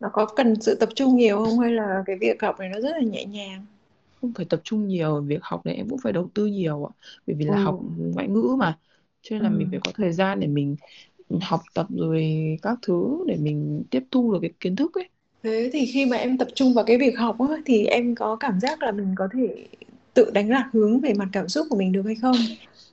Nó 0.00 0.08
có 0.12 0.26
cần 0.36 0.60
sự 0.60 0.74
tập 0.74 0.88
trung 0.94 1.16
nhiều 1.16 1.44
không? 1.44 1.58
Hay 1.58 1.70
là 1.70 2.02
cái 2.06 2.16
việc 2.20 2.42
học 2.42 2.58
này 2.58 2.68
nó 2.68 2.80
rất 2.80 2.90
là 2.90 3.00
nhẹ 3.00 3.24
nhàng? 3.24 3.64
Không 4.20 4.32
phải 4.32 4.46
tập 4.48 4.60
trung 4.64 4.88
nhiều 4.88 5.20
việc 5.20 5.42
học 5.42 5.66
này 5.66 5.74
em 5.74 5.88
cũng 5.88 5.98
phải 5.98 6.12
đầu 6.12 6.28
tư 6.34 6.46
nhiều 6.46 6.84
ạ. 6.84 6.92
Bởi 7.26 7.36
vì 7.36 7.44
là 7.44 7.56
ừ. 7.56 7.62
học 7.62 7.80
ngoại 7.98 8.28
ngữ 8.28 8.56
mà. 8.58 8.78
Cho 9.22 9.36
nên 9.36 9.42
là 9.42 9.48
ừ. 9.48 9.54
mình 9.58 9.68
phải 9.70 9.80
có 9.84 9.92
thời 9.96 10.12
gian 10.12 10.40
để 10.40 10.46
mình 10.46 10.76
học 11.40 11.60
tập 11.74 11.86
rồi 11.90 12.26
các 12.62 12.78
thứ 12.82 13.24
để 13.26 13.36
mình 13.36 13.82
tiếp 13.90 14.02
thu 14.10 14.32
được 14.32 14.38
cái 14.42 14.50
kiến 14.60 14.76
thức 14.76 14.94
ấy. 14.94 15.08
Thế 15.42 15.70
thì 15.72 15.86
khi 15.86 16.06
mà 16.06 16.16
em 16.16 16.38
tập 16.38 16.48
trung 16.54 16.74
vào 16.74 16.84
cái 16.84 16.98
việc 16.98 17.18
học 17.18 17.36
á, 17.40 17.56
thì 17.66 17.84
em 17.84 18.14
có 18.14 18.36
cảm 18.36 18.60
giác 18.60 18.82
là 18.82 18.92
mình 18.92 19.14
có 19.16 19.28
thể 19.32 19.66
tự 20.18 20.30
đánh 20.30 20.50
lạc 20.50 20.68
hướng 20.72 21.00
về 21.00 21.14
mặt 21.14 21.28
cảm 21.32 21.48
xúc 21.48 21.66
của 21.70 21.76
mình 21.76 21.92
được 21.92 22.02
hay 22.06 22.14
không? 22.14 22.36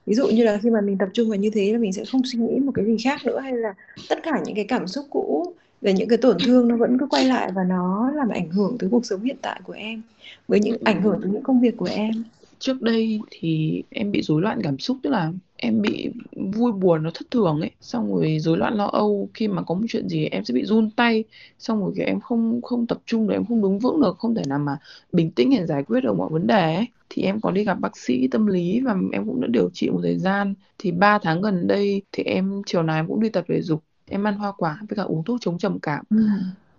Ví 0.05 0.13
dụ 0.13 0.27
như 0.27 0.43
là 0.43 0.59
khi 0.63 0.69
mà 0.69 0.81
mình 0.81 0.97
tập 0.97 1.09
trung 1.13 1.29
vào 1.29 1.38
như 1.38 1.49
thế 1.49 1.73
là 1.73 1.79
mình 1.79 1.93
sẽ 1.93 2.05
không 2.11 2.21
suy 2.25 2.39
nghĩ 2.39 2.59
một 2.59 2.71
cái 2.75 2.85
gì 2.85 2.97
khác 3.03 3.25
nữa, 3.25 3.39
hay 3.39 3.53
là 3.53 3.73
tất 4.09 4.19
cả 4.23 4.41
những 4.45 4.55
cái 4.55 4.65
cảm 4.65 4.88
xúc 4.88 5.05
cũ 5.09 5.53
về 5.81 5.93
những 5.93 6.09
cái 6.09 6.17
tổn 6.17 6.38
thương 6.45 6.67
nó 6.67 6.77
vẫn 6.77 6.97
cứ 6.99 7.05
quay 7.09 7.25
lại 7.25 7.51
và 7.55 7.63
nó 7.63 8.11
làm 8.15 8.29
ảnh 8.29 8.49
hưởng 8.49 8.75
tới 8.79 8.89
cuộc 8.89 9.05
sống 9.05 9.23
hiện 9.23 9.38
tại 9.41 9.61
của 9.63 9.73
em, 9.73 10.01
với 10.47 10.59
những 10.59 10.77
ảnh 10.83 11.01
hưởng 11.01 11.19
tới 11.21 11.31
những 11.31 11.43
công 11.43 11.61
việc 11.61 11.77
của 11.77 11.89
em? 11.91 12.23
Trước 12.59 12.81
đây 12.81 13.19
thì 13.29 13.83
em 13.89 14.11
bị 14.11 14.21
rối 14.21 14.41
loạn 14.41 14.61
cảm 14.63 14.79
xúc, 14.79 14.97
tức 15.03 15.09
là 15.09 15.31
em 15.57 15.81
bị 15.81 16.09
vui 16.53 16.71
buồn 16.71 17.03
nó 17.03 17.11
thất 17.13 17.31
thường 17.31 17.61
ấy. 17.61 17.71
Xong 17.81 18.15
rồi 18.15 18.38
rối 18.39 18.57
loạn 18.57 18.73
lo 18.75 18.85
âu, 18.85 19.29
khi 19.33 19.47
mà 19.47 19.61
có 19.61 19.75
một 19.75 19.85
chuyện 19.89 20.09
gì 20.09 20.25
em 20.25 20.45
sẽ 20.45 20.53
bị 20.53 20.65
run 20.65 20.89
tay. 20.89 21.23
Xong 21.59 21.79
rồi 21.79 21.93
kiểu 21.95 22.05
em 22.05 22.19
không 22.19 22.61
không 22.61 22.88
tập 22.88 22.97
trung 23.05 23.27
được, 23.27 23.33
em 23.33 23.45
không 23.45 23.61
đứng 23.61 23.79
vững 23.79 24.01
được, 24.01 24.17
không 24.17 24.35
thể 24.35 24.43
nào 24.47 24.59
mà 24.59 24.77
bình 25.11 25.31
tĩnh 25.31 25.49
để 25.57 25.65
giải 25.65 25.83
quyết 25.83 26.01
được 26.01 26.17
mọi 26.17 26.29
vấn 26.31 26.47
đề 26.47 26.75
ấy 26.75 26.85
thì 27.15 27.23
em 27.23 27.41
có 27.41 27.51
đi 27.51 27.63
gặp 27.63 27.80
bác 27.80 27.97
sĩ 27.97 28.28
tâm 28.28 28.45
lý 28.47 28.80
và 28.80 28.95
em 29.12 29.25
cũng 29.25 29.41
đã 29.41 29.47
điều 29.51 29.69
trị 29.73 29.89
một 29.89 29.99
thời 30.04 30.17
gian 30.17 30.54
thì 30.78 30.91
3 30.91 31.19
tháng 31.21 31.41
gần 31.41 31.67
đây 31.67 32.01
thì 32.12 32.23
em 32.23 32.62
chiều 32.65 32.84
nào 32.84 32.95
em 32.95 33.08
cũng 33.08 33.21
đi 33.21 33.30
tập 33.30 33.45
thể 33.47 33.62
dục 33.62 33.84
em 34.06 34.28
ăn 34.28 34.36
hoa 34.36 34.51
quả 34.51 34.80
với 34.89 34.95
cả 34.95 35.04
uống 35.04 35.23
thuốc 35.23 35.38
chống 35.41 35.58
trầm 35.58 35.80
cảm 35.80 36.06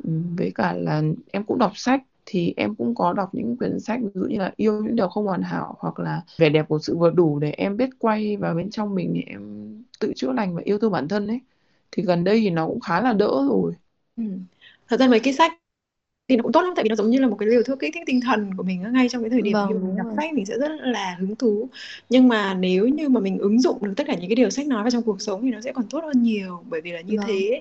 ừ. 0.05 0.11
với 0.37 0.53
cả 0.55 0.73
là 0.73 1.03
em 1.33 1.45
cũng 1.45 1.59
đọc 1.59 1.73
sách 1.75 2.03
thì 2.27 2.55
em 2.57 2.75
cũng 2.75 2.95
có 2.95 3.13
đọc 3.13 3.31
những 3.35 3.57
quyển 3.57 3.81
sách 3.81 4.01
ví 4.03 4.11
dụ 4.15 4.21
như 4.21 4.39
là 4.39 4.53
yêu 4.57 4.83
những 4.83 4.97
điều 4.97 5.09
không 5.09 5.27
hoàn 5.27 5.43
hảo 5.43 5.77
hoặc 5.79 5.99
là 5.99 6.23
vẻ 6.39 6.49
đẹp 6.49 6.69
của 6.69 6.79
sự 6.79 6.97
vừa 6.97 7.11
đủ 7.11 7.39
để 7.39 7.51
em 7.51 7.77
biết 7.77 7.91
quay 7.99 8.37
vào 8.37 8.55
bên 8.55 8.71
trong 8.71 8.95
mình 8.95 9.15
để 9.15 9.23
em 9.27 9.43
tự 10.01 10.13
chữa 10.17 10.33
lành 10.33 10.57
và 10.57 10.63
yêu 10.65 10.79
thương 10.79 10.93
bản 10.93 11.09
thân 11.09 11.27
ấy 11.27 11.41
thì 11.93 12.03
gần 12.03 12.25
đây 12.25 12.41
thì 12.41 12.51
nó 12.51 12.67
cũng 12.67 12.81
khá 12.81 13.01
là 13.01 13.13
đỡ 13.13 13.47
rồi 13.49 13.73
ừ. 14.17 14.25
thật 14.89 15.01
ra 15.01 15.09
mấy 15.09 15.21
cái 15.21 15.33
sách 15.33 15.53
thì 16.29 16.37
nó 16.37 16.43
cũng 16.43 16.53
tốt 16.53 16.61
lắm 16.63 16.73
tại 16.77 16.83
vì 16.83 16.89
nó 16.89 16.95
giống 16.95 17.11
như 17.11 17.19
là 17.19 17.29
một 17.29 17.37
cái 17.37 17.49
liều 17.49 17.63
thuốc 17.63 17.79
kích 17.81 17.91
thích 17.95 18.03
tinh 18.07 18.21
thần 18.21 18.55
của 18.57 18.63
mình 18.63 18.83
ngay 18.93 19.09
trong 19.09 19.23
cái 19.23 19.31
thời 19.31 19.43
điểm 19.43 19.53
Vâng, 19.53 19.71
mình 19.71 19.97
đọc 19.97 20.07
sách 20.17 20.35
mình 20.35 20.47
sẽ 20.47 20.59
rất 20.59 20.71
là 20.81 21.17
hứng 21.21 21.37
thú. 21.37 21.69
Nhưng 22.09 22.29
mà 22.29 22.55
nếu 22.55 22.89
như 22.89 23.09
mà 23.09 23.21
mình 23.21 23.39
ứng 23.39 23.61
dụng 23.61 23.79
được 23.83 23.93
tất 23.97 24.05
cả 24.07 24.15
những 24.15 24.29
cái 24.31 24.37
điều 24.37 24.51
sách 24.51 24.67
nói 24.67 24.83
vào 24.83 24.91
trong 24.91 25.03
cuộc 25.03 25.21
sống 25.21 25.43
thì 25.43 25.51
nó 25.51 25.61
sẽ 25.61 25.73
còn 25.73 25.89
tốt 25.91 26.01
hơn 26.05 26.23
nhiều 26.23 26.65
bởi 26.71 26.81
vì 26.81 26.93
là 26.93 27.01
như 27.01 27.17
Vâng. 27.17 27.27
thế 27.27 27.61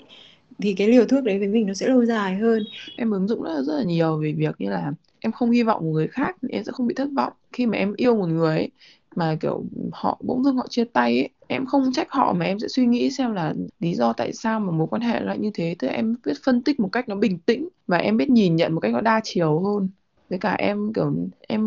thì 0.59 0.73
cái 0.73 0.87
liều 0.87 1.05
thuốc 1.05 1.23
đấy 1.23 1.39
với 1.39 1.47
mình 1.47 1.67
nó 1.67 1.73
sẽ 1.73 1.87
lâu 1.87 2.05
dài 2.05 2.35
hơn. 2.35 2.63
Em 2.97 3.11
ứng 3.11 3.27
dụng 3.27 3.43
rất 3.43 3.53
là, 3.53 3.61
rất 3.61 3.77
là 3.77 3.83
nhiều 3.83 4.17
về 4.17 4.33
việc 4.33 4.55
như 4.59 4.69
là 4.69 4.91
em 5.19 5.31
không 5.31 5.51
hy 5.51 5.63
vọng 5.63 5.83
một 5.83 5.91
người 5.91 6.07
khác 6.07 6.35
thì 6.41 6.47
em 6.51 6.63
sẽ 6.63 6.71
không 6.71 6.87
bị 6.87 6.95
thất 6.95 7.09
vọng. 7.15 7.33
Khi 7.53 7.65
mà 7.65 7.77
em 7.77 7.93
yêu 7.97 8.15
một 8.15 8.27
người 8.27 8.57
ấy 8.57 8.71
mà 9.15 9.37
kiểu 9.41 9.63
họ 9.93 10.21
bỗng 10.23 10.43
dưng 10.43 10.55
họ 10.57 10.67
chia 10.69 10.85
tay 10.93 11.19
ấy 11.19 11.29
em 11.47 11.65
không 11.65 11.91
trách 11.93 12.07
họ 12.11 12.33
mà 12.33 12.45
em 12.45 12.59
sẽ 12.59 12.67
suy 12.67 12.85
nghĩ 12.85 13.11
xem 13.11 13.33
là 13.33 13.53
lý 13.79 13.93
do 13.93 14.13
tại 14.13 14.33
sao 14.33 14.59
mà 14.59 14.71
mối 14.71 14.87
quan 14.87 15.01
hệ 15.01 15.19
lại 15.19 15.37
như 15.37 15.51
thế. 15.53 15.75
Tức 15.79 15.87
là 15.87 15.93
em 15.93 16.15
biết 16.25 16.33
phân 16.45 16.61
tích 16.61 16.79
một 16.79 16.89
cách 16.91 17.09
nó 17.09 17.15
bình 17.15 17.39
tĩnh 17.39 17.67
và 17.87 17.97
em 17.97 18.17
biết 18.17 18.29
nhìn 18.29 18.55
nhận 18.55 18.73
một 18.73 18.79
cách 18.79 18.93
nó 18.93 19.01
đa 19.01 19.21
chiều 19.23 19.59
hơn. 19.59 19.89
Với 20.29 20.39
cả 20.39 20.53
em, 20.53 20.93
kiểu, 20.93 21.13
em 21.47 21.61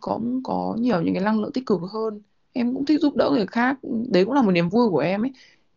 cũng 0.00 0.40
có 0.44 0.76
nhiều 0.80 1.02
những 1.02 1.14
cái 1.14 1.24
năng 1.24 1.40
lượng 1.40 1.52
tích 1.52 1.66
cực 1.66 1.80
hơn. 1.92 2.20
Em 2.52 2.74
cũng 2.74 2.84
thích 2.84 3.00
giúp 3.00 3.16
đỡ 3.16 3.30
người 3.30 3.46
khác. 3.46 3.78
Đấy 4.08 4.24
cũng 4.24 4.34
là 4.34 4.42
một 4.42 4.50
niềm 4.50 4.68
vui 4.68 4.90
của 4.90 4.98
em 4.98 5.24
ấy. 5.24 5.32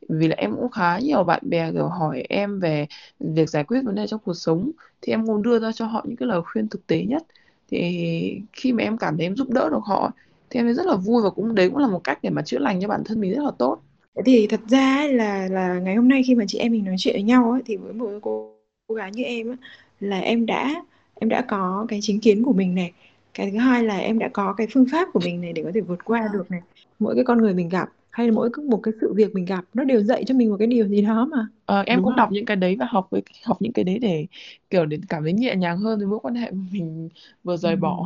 Vì 0.10 0.28
là 0.28 0.36
em 0.38 0.56
cũng 0.56 0.72
khá 0.72 1.00
nhiều 1.00 1.24
bạn 1.24 1.42
bè, 1.50 1.72
kiểu, 1.72 1.88
hỏi 1.88 2.24
em 2.30 2.60
về 2.60 2.88
việc 3.20 3.50
giải 3.50 3.64
quyết 3.64 3.82
vấn 3.86 3.96
đề 3.96 4.08
trong 4.08 4.20
cuộc 4.26 4.34
sống. 4.34 4.72
Thì 5.02 5.14
em 5.14 5.28
cũng 5.28 5.44
đưa 5.44 5.60
ra 5.60 5.72
cho 5.72 5.86
họ 5.86 6.06
những 6.08 6.18
cái 6.18 6.28
lời 6.28 6.42
khuyên 6.42 6.68
thực 6.70 6.88
tế 6.88 7.06
nhất. 7.06 7.24
Thì 7.68 8.42
khi 8.54 8.74
mà 8.74 8.84
em 8.84 8.98
cảm 8.98 9.18
thấy 9.18 9.26
em 9.26 9.36
giúp 9.36 9.50
đỡ 9.50 9.70
được 9.70 9.84
họ 9.84 10.12
thì 10.56 10.60
em 10.60 10.65
thấy 10.65 10.74
rất 10.74 10.86
là 10.86 10.96
vui 10.96 11.22
và 11.24 11.30
cũng 11.30 11.56
đấy 11.56 11.70
cũng 11.70 11.78
là 11.78 11.88
một 11.88 12.04
cách 12.04 12.20
để 12.22 12.30
mà 12.30 12.41
chữa 12.41 12.60
lành 12.60 12.82
cho 12.82 12.88
bản 12.88 13.04
thân 13.06 13.20
mình 13.20 13.34
rất 13.34 13.44
là 13.44 13.52
tốt. 13.60 13.78
Thì 14.26 14.48
thật 14.48 14.60
ra 14.68 14.96
ấy 14.96 15.13
là 15.13 15.48
là 15.52 15.80
ngày 15.80 15.96
hôm 15.96 16.08
nay 16.08 16.24
khi 16.24 16.36
mà 16.36 16.46
chị 16.48 16.58
em 16.58 16.72
mình 16.72 16.86
nói 16.86 16.96
chuyện 16.98 17.15
với 17.15 17.24
nhau 17.24 17.52
ấy, 17.52 17.62
thì 17.65 17.78
với 17.78 17.94
một 17.94 18.10
cô, 18.22 18.56
cô 18.88 18.96
gái 18.96 19.12
như 19.12 19.24
em 19.24 19.48
ấy, 19.50 19.58
là 20.00 20.20
em 20.20 20.46
đã 20.46 20.84
em 21.15 21.30
đã 21.30 21.41
có 21.41 21.86
cái 21.89 22.00
chính 22.02 22.20
kiến 22.20 22.44
của 22.44 22.54
mình 22.54 22.76
này. 22.76 22.91
Cái 23.34 23.52
thứ 23.52 23.58
hai 23.58 23.84
là 23.84 23.98
em 23.98 24.20
đã 24.20 24.30
có 24.34 24.54
cái 24.58 24.68
phương 24.74 24.86
pháp 24.91 25.10
của 25.13 25.20
mình 25.20 25.41
này 25.41 25.54
để 25.54 25.63
có 25.63 25.72
thể 25.74 25.82
vượt 25.82 26.06
qua 26.06 26.30
được 26.34 26.52
này. 26.52 26.62
Mỗi 27.00 27.15
cái 27.15 27.24
con 27.24 27.38
người 27.38 27.54
mình 27.54 27.70
gặp 27.70 27.89
hay 28.10 28.28
là 28.28 28.34
mỗi 28.34 28.50
một 28.70 28.80
cái 28.84 28.94
sự 29.02 29.13
việc 29.13 29.36
mình 29.36 29.46
gặp 29.46 29.65
nó 29.74 29.84
đều 29.84 30.02
dạy 30.02 30.24
cho 30.28 30.36
mình 30.36 30.50
một 30.50 30.56
cái 30.60 30.68
điều 30.68 30.88
gì 30.88 31.02
đó 31.02 31.28
mà. 31.32 31.48
Ờ, 31.65 31.84
em 31.86 31.98
Đúng 31.98 32.06
cũng 32.06 32.12
không? 32.13 32.18
đọc 32.18 32.30
những 32.32 32.46
cái 32.46 32.58
đấy 32.58 32.76
và 32.80 32.86
học 32.89 33.08
với 33.12 33.22
học 33.44 33.58
những 33.62 33.74
cái 33.74 33.86
đấy 33.86 34.00
để 34.00 34.26
kiểu 34.70 34.86
để 34.86 35.00
cảm 35.10 35.24
thấy 35.24 35.34
nhẹ 35.34 35.56
nhàng 35.56 35.78
hơn 35.78 36.00
với 36.00 36.08
mối 36.08 36.20
quan 36.20 36.36
hệ 36.36 36.52
mình 36.52 37.10
vừa 37.44 37.58
rời 37.58 37.76
bỏ. 37.76 38.06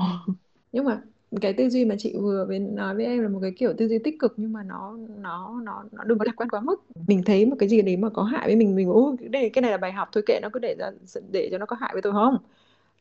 Nhưng 0.71 0.85
mà 0.85 1.01
cái 1.41 1.53
tư 1.53 1.69
duy 1.69 1.85
mà 1.85 1.95
chị 1.99 2.13
vừa 2.21 2.45
với 2.47 2.59
nói 2.59 2.95
với 2.95 3.05
em 3.05 3.19
là 3.23 3.29
một 3.29 3.39
cái 3.41 3.51
kiểu 3.57 3.73
tư 3.77 3.87
duy 3.87 3.99
tích 3.99 4.19
cực 4.19 4.33
nhưng 4.37 4.53
mà 4.53 4.63
nó 4.63 4.97
nó 5.17 5.61
nó 5.63 5.83
nó 5.91 6.03
đừng 6.03 6.19
có 6.19 6.25
lạc 6.25 6.33
quan 6.35 6.49
quá 6.49 6.59
mức. 6.61 6.75
Mình 7.07 7.23
thấy 7.23 7.45
một 7.45 7.55
cái 7.59 7.69
gì 7.69 7.81
đấy 7.81 7.97
mà 7.97 8.09
có 8.09 8.23
hại 8.23 8.47
với 8.47 8.55
mình 8.55 8.75
mình 8.75 8.89
ô 8.89 9.15
cái 9.19 9.29
này 9.29 9.49
cái 9.49 9.61
này 9.61 9.71
là 9.71 9.77
bài 9.77 9.91
học 9.91 10.09
thôi 10.11 10.23
kệ 10.27 10.39
nó 10.41 10.49
cứ 10.53 10.59
để 10.59 10.75
ra 10.79 10.91
để 11.31 11.49
cho 11.51 11.57
nó 11.57 11.65
có 11.65 11.75
hại 11.79 11.89
với 11.93 12.01
tôi 12.01 12.13
không? 12.13 12.37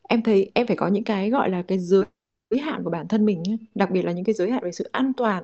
Em 0.09 0.21
thấy 0.21 0.51
em 0.53 0.67
phải 0.67 0.75
có 0.75 0.87
những 0.87 1.03
cái 1.03 1.29
gọi 1.29 1.49
là 1.49 1.61
cái 1.61 1.79
giới 1.79 2.05
hạn 2.61 2.83
của 2.83 2.89
bản 2.89 3.07
thân 3.07 3.25
mình 3.25 3.43
nhé. 3.43 3.57
Đặc 3.75 3.91
biệt 3.91 4.01
là 4.05 4.11
những 4.11 4.25
cái 4.25 4.33
giới 4.33 4.51
hạn 4.51 4.63
về 4.63 4.71
sự 4.71 4.89
an 4.91 5.13
toàn 5.17 5.43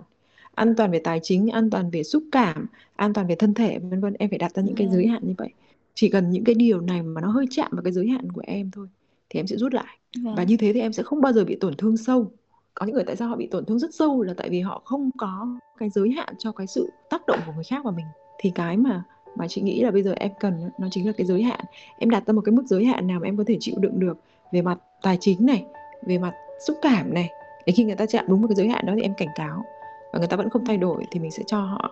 an 0.56 0.74
toàn 0.78 0.92
về 0.92 1.00
tài 1.00 1.20
chính 1.24 1.48
an 1.50 1.70
toàn 1.70 1.90
về 1.90 2.04
xúc 2.04 2.24
cảm 2.32 2.68
an 2.96 3.14
toàn 3.14 3.28
về 3.28 3.36
thân 3.36 3.54
thể 3.54 3.80
vân 3.80 4.02
vân. 4.02 4.14
Em 4.14 4.30
phải 4.30 4.40
đặt 4.40 4.56
ra 4.56 4.64
những 4.64 4.76
cái 4.76 4.88
Vâng. 4.88 4.94
giới 4.96 5.08
hạn 5.08 5.22
như 5.28 5.34
vậy. 5.38 5.50
Chỉ 5.94 6.10
cần 6.10 6.30
những 6.32 6.44
cái 6.44 6.56
điều 6.56 6.82
này 6.82 7.04
mà 7.04 7.22
nó 7.22 7.28
hơi 7.28 7.46
chạm 7.50 7.68
vào 7.72 7.84
cái 7.84 7.94
giới 7.94 8.08
hạn 8.08 8.32
của 8.32 8.42
em 8.48 8.72
thôi 8.72 8.88
thì 9.30 9.40
em 9.40 9.48
sẽ 9.48 9.58
rút 9.58 9.74
lại. 9.74 10.00
Và 10.16 10.22
Vâng. 10.36 10.48
như 10.48 10.58
thế 10.58 10.74
thì 10.74 10.80
em 10.80 10.94
sẽ 10.94 11.04
không 11.04 11.22
bao 11.22 11.34
giờ 11.34 11.46
bị 11.46 11.56
tổn 11.56 11.74
thương 11.78 11.98
sâu 11.98 12.32
có 12.76 12.86
những 12.86 12.96
người 12.96 13.04
tại 13.04 13.16
sao 13.16 13.28
họ 13.28 13.36
bị 13.36 13.48
tổn 13.48 13.66
thương 13.66 13.80
rất 13.80 13.96
sâu 13.96 14.22
là 14.22 14.34
tại 14.38 14.50
vì 14.50 14.60
họ 14.60 14.82
không 14.86 15.10
có 15.18 15.48
cái 15.78 15.90
giới 15.90 16.12
hạn 16.12 16.36
cho 16.38 16.52
cái 16.52 16.68
sự 16.68 16.90
tác 17.10 17.26
động 17.28 17.40
của 17.46 17.52
người 17.56 17.64
khác 17.64 17.84
vào 17.84 17.94
mình. 17.94 18.06
Thì 18.40 18.52
cái 18.56 18.78
mà 18.78 19.04
mà 19.36 19.48
chị 19.48 19.62
nghĩ 19.62 19.82
là 19.82 19.92
bây 19.92 20.04
giờ 20.04 20.14
em 20.18 20.32
cần 20.40 20.70
nó 20.80 20.88
chính 20.92 21.08
là 21.08 21.14
cái 21.18 21.28
giới 21.28 21.44
hạn. 21.44 21.60
Em 22.00 22.10
đặt 22.10 22.24
ra 22.28 22.34
một 22.34 22.42
cái 22.46 22.54
mức 22.54 22.64
giới 22.66 22.86
hạn 22.86 23.08
nào 23.08 23.20
mà 23.20 23.28
em 23.28 23.38
có 23.38 23.44
thể 23.48 23.58
chịu 23.60 23.76
đựng 23.80 24.00
được 24.00 24.18
về 24.52 24.62
mặt 24.62 24.78
tài 25.02 25.18
chính 25.22 25.46
này 25.46 25.66
về 26.02 26.18
mặt 26.18 26.34
xúc 26.68 26.78
cảm 26.82 27.14
này 27.14 27.30
để 27.66 27.74
khi 27.76 27.84
người 27.84 27.96
ta 27.96 28.06
chạm 28.06 28.26
đúng 28.28 28.42
một 28.42 28.48
cái 28.48 28.56
giới 28.56 28.68
hạn 28.68 28.86
đó 28.86 28.94
thì 28.96 29.02
em 29.02 29.14
cảnh 29.18 29.30
cáo. 29.36 29.66
Và 30.14 30.20
người 30.20 30.28
ta 30.28 30.38
vẫn 30.38 30.50
không 30.50 30.66
thay 30.66 30.78
đổi 30.78 31.06
thì 31.12 31.20
mình 31.20 31.32
sẽ 31.32 31.44
cho 31.48 31.60
họ 31.60 31.92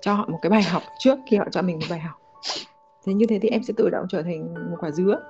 cho 0.00 0.14
họ 0.14 0.26
một 0.28 0.38
cái 0.42 0.50
bài 0.50 0.62
học 0.62 0.82
trước 0.98 1.18
khi 1.26 1.36
họ 1.36 1.46
cho 1.50 1.62
mình 1.62 1.78
một 1.78 1.86
bài 1.90 2.00
học. 2.00 2.20
Thế 3.06 3.14
như 3.14 3.26
thế 3.26 3.38
thì 3.38 3.48
em 3.48 3.62
sẽ 3.62 3.74
tự 3.76 3.88
động 3.90 4.06
trở 4.08 4.22
thành 4.22 4.54
một 4.70 4.76
quả 4.80 4.90
dứa. 4.90 5.20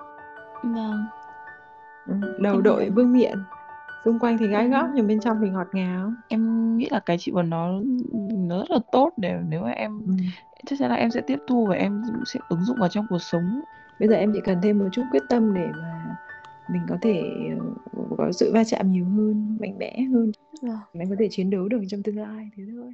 Vâng. 0.63 1.07
Ừ, 2.07 2.15
đầu 2.39 2.61
đội 2.61 2.91
vương 2.91 3.13
miện 3.13 3.39
xung 4.07 4.19
quanh 4.19 4.38
thì 4.38 4.47
gái 4.47 4.69
góc 4.69 4.87
nhưng 4.95 5.07
bên 5.07 5.21
trong 5.21 5.37
thì 5.42 5.51
ngọt 5.51 5.66
ngào. 5.73 6.12
Em 6.29 6.77
nghĩ 6.77 6.88
là 6.90 7.01
cái 7.01 7.19
chị 7.19 7.33
vừa 7.33 7.42
nói 7.42 7.83
nó 8.33 8.59
rất 8.59 8.71
là 8.71 8.79
tốt 8.92 9.12
để 9.16 9.35
nếu 9.49 9.62
mà 9.62 9.71
em 9.71 10.01
ừ. 10.07 10.12
chắc 10.66 10.79
chắn 10.79 10.90
là 10.90 10.97
em 10.97 11.11
sẽ 11.11 11.21
tiếp 11.21 11.38
thu 11.49 11.66
và 11.66 11.75
em 11.77 12.03
sẽ 12.27 12.40
ứng 12.49 12.64
dụng 12.64 12.77
vào 12.81 12.88
trong 12.88 13.07
cuộc 13.09 13.19
sống. 13.19 13.61
Bây 14.01 14.09
giờ 14.09 14.14
em 14.14 14.33
chỉ 14.35 14.40
cần 14.45 14.59
thêm 14.62 14.79
một 14.79 14.88
chút 14.92 15.03
quyết 15.12 15.23
tâm 15.29 15.55
để 15.55 15.66
mà 15.83 16.16
mình 16.71 16.83
có 16.88 16.97
thể 17.03 17.23
ờ, 17.97 18.03
có 18.19 18.33
sự 18.33 18.53
va 18.55 18.64
chạm 18.64 18.92
nhiều 18.92 19.05
hơn 19.05 19.57
mạnh 19.61 19.79
mẽ 19.79 19.99
hơn. 20.12 20.33
Vâng. 20.62 20.79
em 20.92 21.11
có 21.11 21.16
thể 21.19 21.29
chiến 21.31 21.51
đấu 21.51 21.69
được 21.69 21.81
trong 21.88 22.03
tương 22.03 22.19
lai 22.19 22.51
thế 22.57 22.62
thôi 22.73 22.92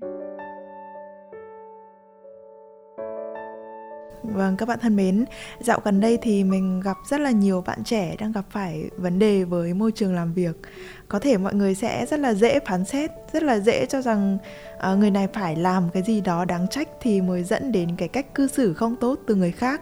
Vâng 4.22 4.56
các 4.56 4.68
bạn 4.68 4.78
thân 4.82 4.96
mến, 4.96 5.24
dạo 5.60 5.80
gần 5.84 6.00
đây 6.00 6.18
thì 6.22 6.44
mình 6.44 6.80
gặp 6.80 6.96
rất 7.10 7.20
là 7.20 7.30
nhiều 7.30 7.62
bạn 7.66 7.84
trẻ 7.84 8.16
đang 8.18 8.32
gặp 8.32 8.44
phải 8.50 8.90
vấn 8.96 9.18
đề 9.18 9.44
với 9.44 9.74
môi 9.74 9.92
trường 9.92 10.14
làm 10.14 10.32
việc. 10.32 10.56
Có 11.08 11.18
thể 11.18 11.36
mọi 11.36 11.54
người 11.54 11.74
sẽ 11.74 12.06
rất 12.06 12.20
là 12.20 12.34
dễ 12.34 12.60
phán 12.66 12.84
xét, 12.84 13.10
rất 13.32 13.42
là 13.42 13.58
dễ 13.58 13.86
cho 13.86 14.02
rằng 14.02 14.38
uh, 14.92 14.98
người 14.98 15.10
này 15.10 15.28
phải 15.32 15.56
làm 15.56 15.88
cái 15.92 16.02
gì 16.02 16.20
đó 16.20 16.44
đáng 16.44 16.68
trách 16.68 16.88
thì 17.00 17.20
mới 17.20 17.42
dẫn 17.42 17.72
đến 17.72 17.96
cái 17.96 18.08
cách 18.08 18.34
cư 18.34 18.46
xử 18.46 18.74
không 18.74 18.96
tốt 18.96 19.18
từ 19.26 19.34
người 19.34 19.52
khác. 19.52 19.80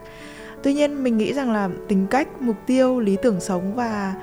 Tuy 0.63 0.75
nhiên 0.75 1.03
mình 1.03 1.19
nghĩ 1.19 1.33
rằng 1.33 1.53
là 1.53 1.69
tính 1.89 2.07
cách, 2.11 2.29
mục 2.41 2.57
tiêu, 2.67 3.01
lý 3.01 3.17
tưởng 3.23 3.41
sống 3.41 3.75
và 3.75 4.15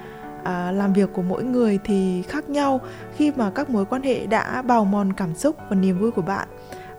à, 0.44 0.72
làm 0.72 0.94
việc 0.94 1.10
của 1.14 1.22
mỗi 1.22 1.44
người 1.44 1.80
thì 1.84 2.22
khác 2.22 2.50
nhau 2.50 2.82
khi 3.16 3.32
mà 3.36 3.52
các 3.56 3.70
mối 3.70 3.86
quan 3.86 4.02
hệ 4.02 4.28
đã 4.28 4.62
bào 4.62 4.86
mòn 4.86 5.14
cảm 5.14 5.36
xúc 5.36 5.56
và 5.70 5.76
niềm 5.76 6.00
vui 6.00 6.12
của 6.12 6.22
bạn 6.22 6.48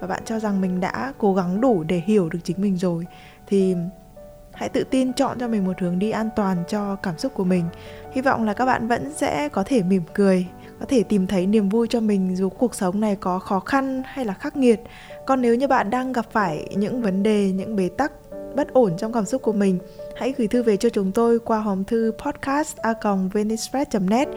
và 0.01 0.07
bạn 0.07 0.23
cho 0.25 0.39
rằng 0.39 0.61
mình 0.61 0.81
đã 0.81 1.13
cố 1.19 1.35
gắng 1.35 1.61
đủ 1.61 1.83
để 1.83 2.03
hiểu 2.07 2.29
được 2.29 2.39
chính 2.45 2.61
mình 2.61 2.77
rồi, 2.77 3.07
thì 3.47 3.75
hãy 4.53 4.69
tự 4.69 4.85
tin 4.85 5.13
chọn 5.13 5.39
cho 5.41 5.49
mình 5.49 5.65
một 5.65 5.81
hướng 5.81 5.99
đi 5.99 6.11
an 6.11 6.29
toàn 6.37 6.65
cho 6.69 6.97
cảm 6.97 7.19
xúc 7.19 7.35
của 7.35 7.45
mình. 7.45 7.65
Hy 8.13 8.23
vọng 8.23 8.45
là 8.45 8.53
các 8.53 8.65
bạn 8.65 8.89
vẫn 8.89 9.13
sẽ 9.13 9.49
có 9.49 9.63
thể 9.67 9.83
mỉm 9.83 10.03
cười, 10.15 10.47
có 10.81 10.87
thể 10.87 11.03
tìm 11.03 11.27
thấy 11.27 11.47
niềm 11.47 11.69
vui 11.69 11.87
cho 11.91 12.01
mình 12.01 12.37
dù 12.37 12.49
cuộc 12.49 12.75
sống 12.75 13.01
này 13.01 13.17
có 13.17 13.39
khó 13.39 13.61
khăn 13.61 14.03
hay 14.07 14.25
là 14.25 14.35
khắc 14.35 14.57
nghiệt. 14.57 14.81
Còn 15.27 15.41
nếu 15.41 15.55
như 15.55 15.69
bạn 15.69 15.91
đang 15.91 16.13
gặp 16.13 16.27
phải 16.33 16.69
những 16.77 17.03
vấn 17.03 17.23
đề, 17.23 17.53
những 17.53 17.77
bế 17.77 17.89
tắc 17.89 18.13
bất 18.57 18.73
ổn 18.73 18.93
trong 18.99 19.13
cảm 19.13 19.25
xúc 19.25 19.43
của 19.43 19.53
mình 19.53 19.79
hãy 20.19 20.35
gửi 20.39 20.49
thư 20.49 20.63
về 20.63 20.77
cho 20.77 20.89
chúng 20.89 21.13
tôi 21.13 21.39
qua 21.39 21.61
hòm 21.61 21.85
thư 21.85 22.13
podcast 22.19 22.77
net 24.01 24.29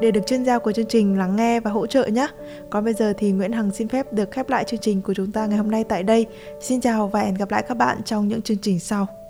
để 0.00 0.10
được 0.10 0.26
chuyên 0.26 0.44
gia 0.44 0.58
của 0.58 0.72
chương 0.72 0.86
trình 0.88 1.18
lắng 1.18 1.36
nghe 1.36 1.60
và 1.60 1.70
hỗ 1.70 1.86
trợ 1.86 2.06
nhé. 2.06 2.26
Còn 2.70 2.84
bây 2.84 2.94
giờ 2.94 3.12
thì 3.18 3.32
Nguyễn 3.32 3.52
Hằng 3.52 3.70
xin 3.70 3.88
phép 3.88 4.12
được 4.12 4.30
khép 4.30 4.50
lại 4.50 4.64
chương 4.64 4.80
trình 4.80 5.02
của 5.02 5.14
chúng 5.14 5.32
ta 5.32 5.46
ngày 5.46 5.58
hôm 5.58 5.70
nay 5.70 5.84
tại 5.84 6.02
đây. 6.02 6.26
Xin 6.60 6.80
chào 6.80 7.08
và 7.08 7.20
hẹn 7.20 7.34
gặp 7.34 7.50
lại 7.50 7.64
các 7.68 7.76
bạn 7.76 8.02
trong 8.04 8.28
những 8.28 8.42
chương 8.42 8.58
trình 8.58 8.80
sau. 8.80 9.25